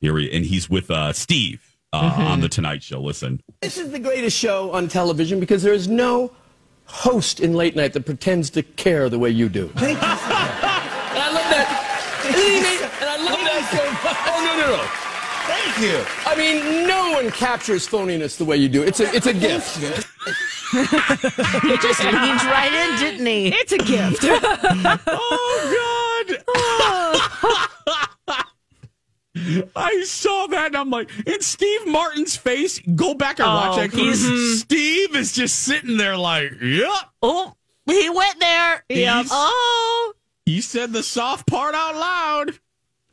Here 0.00 0.18
he 0.18 0.28
and 0.36 0.44
he's 0.44 0.68
with 0.68 0.90
uh, 0.90 1.12
Steve 1.12 1.76
uh, 1.92 2.16
on 2.18 2.40
the 2.40 2.48
Tonight 2.48 2.82
Show. 2.82 3.00
Listen. 3.00 3.40
This 3.62 3.78
is 3.78 3.92
the 3.92 4.00
greatest 4.00 4.36
show 4.36 4.72
on 4.72 4.88
television 4.88 5.38
because 5.38 5.62
there 5.62 5.72
is 5.72 5.86
no 5.86 6.32
host 6.86 7.38
in 7.38 7.54
late 7.54 7.76
night 7.76 7.92
that 7.92 8.04
pretends 8.04 8.50
to 8.50 8.64
care 8.64 9.08
the 9.08 9.20
way 9.20 9.30
you 9.30 9.48
do. 9.48 9.68
Thank 9.76 10.02
you. 10.02 10.08
and 10.08 10.10
I 11.22 11.30
love 11.32 11.50
that. 11.52 11.84
And 13.00 13.08
I 13.08 13.16
love 13.24 13.38
that 13.38 13.64
so 13.70 13.84
much. 14.04 14.17
Oh, 14.30 14.40
no, 14.44 14.52
no, 14.60 14.66
no. 14.76 14.82
Thank 15.48 15.80
you. 15.80 16.04
I 16.26 16.36
mean, 16.36 16.86
no 16.86 17.12
one 17.12 17.30
captures 17.30 17.88
phoniness 17.88 18.36
the 18.36 18.44
way 18.44 18.58
you 18.58 18.68
do. 18.68 18.82
It's 18.82 19.00
a, 19.00 19.10
it's 19.14 19.26
a 19.26 19.32
gift. 19.34 19.78
He 20.70 21.78
just 21.78 22.04
leaned 22.04 22.44
right 22.44 22.70
in, 22.70 22.98
didn't 23.00 23.24
he? 23.26 23.48
It's 23.48 23.72
a 23.72 23.78
gift. 23.78 24.22
oh 25.06 26.36
God. 26.36 26.38
I 29.76 30.02
saw 30.04 30.46
that 30.48 30.66
and 30.68 30.76
I'm 30.76 30.90
like, 30.90 31.08
and 31.26 31.42
Steve 31.42 31.86
Martin's 31.86 32.36
face, 32.36 32.80
go 32.94 33.14
back 33.14 33.38
and 33.38 33.48
watch 33.48 33.78
Oh, 33.78 33.80
that. 33.80 33.90
'cause 33.92 34.20
he's- 34.20 34.60
Steve 34.60 35.16
is 35.16 35.32
just 35.32 35.60
sitting 35.60 35.96
there 35.96 36.18
like, 36.18 36.52
yep. 36.60 36.90
Oh, 37.22 37.54
he 37.86 38.10
went 38.10 38.38
there. 38.40 38.84
Yep. 38.90 39.26
Oh. 39.30 40.12
He 40.44 40.60
said 40.60 40.92
the 40.92 41.02
soft 41.02 41.46
part 41.46 41.74
out 41.74 41.94
loud. 41.94 42.58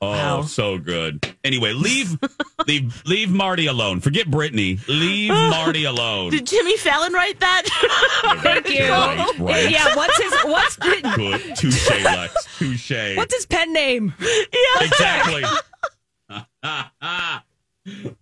Oh, 0.06 0.12
Wow. 0.12 0.41
so 0.43 0.78
good. 0.78 1.26
Anyway, 1.43 1.74
leave 1.74 2.18
leave 2.68 3.03
leave 3.06 3.30
Marty 3.32 3.66
alone. 3.68 3.99
Forget 4.01 4.28
Britney. 4.28 4.80
Leave 4.88 5.30
Marty 5.51 5.84
alone. 5.86 6.32
Did 6.32 6.45
Jimmy 6.47 6.78
Fallon 6.78 7.14
write 7.14 7.39
that? 7.39 7.64
Thank 8.43 8.70
you. 8.70 8.89
Right, 8.89 9.39
right. 9.39 9.70
Yeah, 9.72 9.95
what's 9.95 10.18
his 10.22 10.34
what's 10.45 10.76
Good. 10.78 11.56
Touche, 11.56 11.89
Lex. 12.03 12.58
Touche. 12.58 13.16
what's 13.18 13.34
his 13.36 13.45
pen 13.45 13.74
name? 13.74 14.14
yeah. 14.20 14.84
Exactly. 14.84 15.43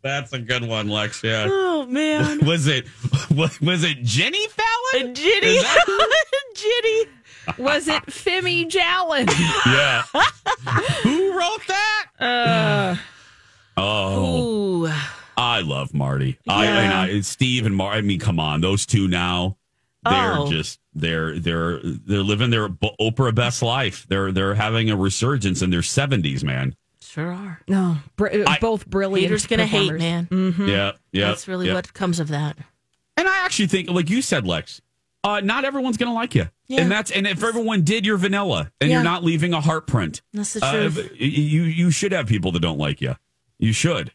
That's 0.01 0.33
a 0.33 0.39
good 0.39 0.65
one, 0.67 0.89
Lex. 0.89 1.23
Yeah. 1.23 1.47
Oh 1.49 1.85
man. 1.85 2.45
Was 2.45 2.67
it 2.67 2.85
was, 3.33 3.59
it 3.83 4.03
Jenny 4.03 4.45
Fallon? 4.47 5.15
Jenny. 5.15 5.55
That- 5.57 6.19
Ginny. 6.55 7.05
Was 7.57 7.87
it 7.87 8.03
Femi 8.07 8.69
Jallin? 8.69 9.27
Yeah. 9.65 10.03
Who 11.03 11.37
wrote 11.37 11.67
that? 11.67 12.05
Uh, 12.19 12.95
Oh, 13.75 14.85
Ooh. 14.85 14.91
I 15.35 15.61
love 15.61 15.93
Marty. 15.93 16.37
I, 16.47 16.63
Yeah. 16.65 16.79
and 16.79 16.93
I 16.93 17.21
Steve 17.21 17.65
and 17.65 17.75
Marty. 17.75 17.97
I 17.97 18.01
mean, 18.01 18.19
come 18.19 18.39
on, 18.39 18.61
those 18.61 18.85
two 18.85 19.07
now. 19.07 19.57
They're 20.03 20.37
Oh. 20.37 20.51
just 20.51 20.79
they're 20.93 21.39
they're 21.39 21.79
they're 21.81 22.21
living 22.23 22.49
their 22.51 22.69
Oprah 22.69 23.33
best 23.33 23.63
life. 23.63 24.05
They're 24.09 24.31
they're 24.31 24.53
having 24.53 24.91
a 24.91 24.95
resurgence 24.97 25.61
in 25.61 25.69
their 25.71 25.81
seventies, 25.81 26.43
man. 26.43 26.75
Sure 27.01 27.31
are. 27.31 27.61
no, 27.67 27.97
br- 28.15 28.43
I- 28.47 28.57
both 28.59 28.85
brilliant. 28.87 29.29
Haters 29.29 29.47
gonna 29.47 29.65
hate, 29.65 29.89
performers. 29.89 30.01
man. 30.01 30.27
Mhm. 30.27 30.67
Yeah, 30.67 30.91
yeah. 31.11 31.27
That's 31.29 31.47
really 31.47 31.67
yeah. 31.67 31.73
what 31.75 31.93
comes 31.93 32.19
of 32.19 32.27
that. 32.29 32.57
And 33.17 33.27
I 33.27 33.37
actually 33.45 33.67
think, 33.67 33.89
like 33.89 34.09
you 34.09 34.21
said, 34.21 34.45
Lex, 34.45 34.81
uh, 35.23 35.39
not 35.41 35.65
everyone's 35.65 35.97
going 35.97 36.09
to 36.09 36.13
like 36.13 36.35
you. 36.35 36.49
Yeah. 36.67 36.81
And 36.81 36.91
that's 36.91 37.11
and 37.11 37.27
if 37.27 37.43
everyone 37.43 37.83
did, 37.83 38.05
you're 38.05 38.17
vanilla, 38.17 38.71
and 38.81 38.89
Yeah. 38.89 38.97
you're 38.97 39.03
not 39.03 39.23
leaving 39.23 39.53
a 39.53 39.61
heart 39.61 39.87
print. 39.87 40.21
That's 40.33 40.53
the 40.53 40.65
Uh, 40.65 40.71
truth. 40.89 41.11
you 41.19 41.63
you 41.63 41.91
should 41.91 42.11
have 42.11 42.27
people 42.27 42.51
that 42.53 42.61
don't 42.61 42.77
like 42.79 43.01
you. 43.01 43.15
You 43.59 43.73
should. 43.73 44.11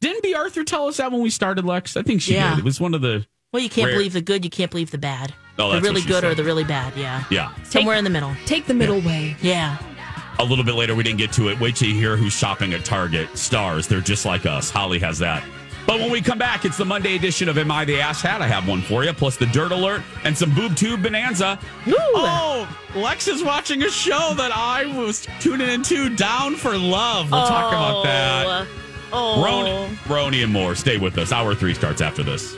Didn't 0.00 0.22
Bea 0.22 0.34
Arthur 0.34 0.64
tell 0.64 0.86
us 0.88 0.98
that 0.98 1.10
when 1.12 1.22
we 1.22 1.30
started, 1.30 1.64
Lex? 1.64 1.96
I 1.96 2.02
think 2.02 2.20
she 2.20 2.34
Yeah. 2.34 2.50
did. 2.50 2.58
It 2.60 2.64
was 2.64 2.80
one 2.80 2.94
of 2.94 3.00
the 3.00 3.26
Well, 3.52 3.62
you 3.62 3.70
can't 3.70 3.86
Rare- 3.86 3.96
believe 3.96 4.12
the 4.12 4.20
good, 4.20 4.44
you 4.44 4.50
can't 4.50 4.70
believe 4.70 4.90
the 4.90 4.98
bad. 4.98 5.32
Oh, 5.58 5.70
the 5.72 5.80
really 5.80 5.94
what 5.94 6.02
she 6.02 6.08
good 6.08 6.24
or 6.24 6.34
the 6.34 6.42
really 6.44 6.64
bad, 6.64 6.92
yeah. 6.96 7.22
yeah. 7.30 7.50
Somewhere 7.62 7.96
in 7.96 8.02
the 8.04 8.10
middle. 8.10 8.34
Take 8.46 8.66
the 8.66 8.74
middle 8.74 9.00
way. 9.00 9.36
Yeah. 9.40 9.78
A 10.40 10.44
little 10.44 10.64
bit 10.64 10.74
later, 10.74 10.96
we 10.96 11.04
didn't 11.04 11.18
get 11.18 11.30
to 11.34 11.48
it. 11.48 11.60
Wait 11.60 11.76
till 11.76 11.88
you 11.88 11.94
hear 11.94 12.16
who's 12.16 12.32
shopping 12.36 12.74
at 12.74 12.84
Target. 12.84 13.38
Stars, 13.38 13.86
they're 13.86 14.00
just 14.00 14.26
like 14.26 14.44
us. 14.46 14.68
Holly 14.70 14.98
has 14.98 15.20
that. 15.20 15.44
But 15.86 16.00
when 16.00 16.10
we 16.10 16.22
come 16.22 16.38
back, 16.38 16.64
it's 16.64 16.78
the 16.78 16.84
Monday 16.84 17.14
edition 17.14 17.48
of 17.48 17.58
Am 17.58 17.70
I 17.70 17.84
the 17.84 18.00
Ass 18.00 18.22
Hat? 18.22 18.40
I 18.40 18.46
have 18.46 18.66
one 18.66 18.80
for 18.80 19.04
you, 19.04 19.12
plus 19.12 19.36
the 19.36 19.46
Dirt 19.46 19.70
Alert 19.70 20.02
and 20.24 20.36
some 20.36 20.54
Boob 20.54 20.76
Tube 20.76 21.02
Bonanza. 21.02 21.58
Oh, 21.86 22.68
Lex 22.94 23.28
is 23.28 23.44
watching 23.44 23.82
a 23.82 23.90
show 23.90 24.34
that 24.34 24.50
I 24.54 24.86
was 24.98 25.26
tuning 25.40 25.68
into, 25.68 26.14
Down 26.16 26.56
for 26.56 26.76
Love. 26.76 27.30
We'll 27.30 27.46
talk 27.46 27.72
about 27.72 28.02
that. 28.04 28.66
Oh. 29.12 29.42
oh. 29.42 29.44
Roni, 29.44 29.94
Roni 30.04 30.42
and 30.42 30.52
more. 30.52 30.74
Stay 30.74 30.96
with 30.96 31.18
us. 31.18 31.32
Hour 31.32 31.54
three 31.54 31.74
starts 31.74 32.00
after 32.00 32.22
this. 32.22 32.54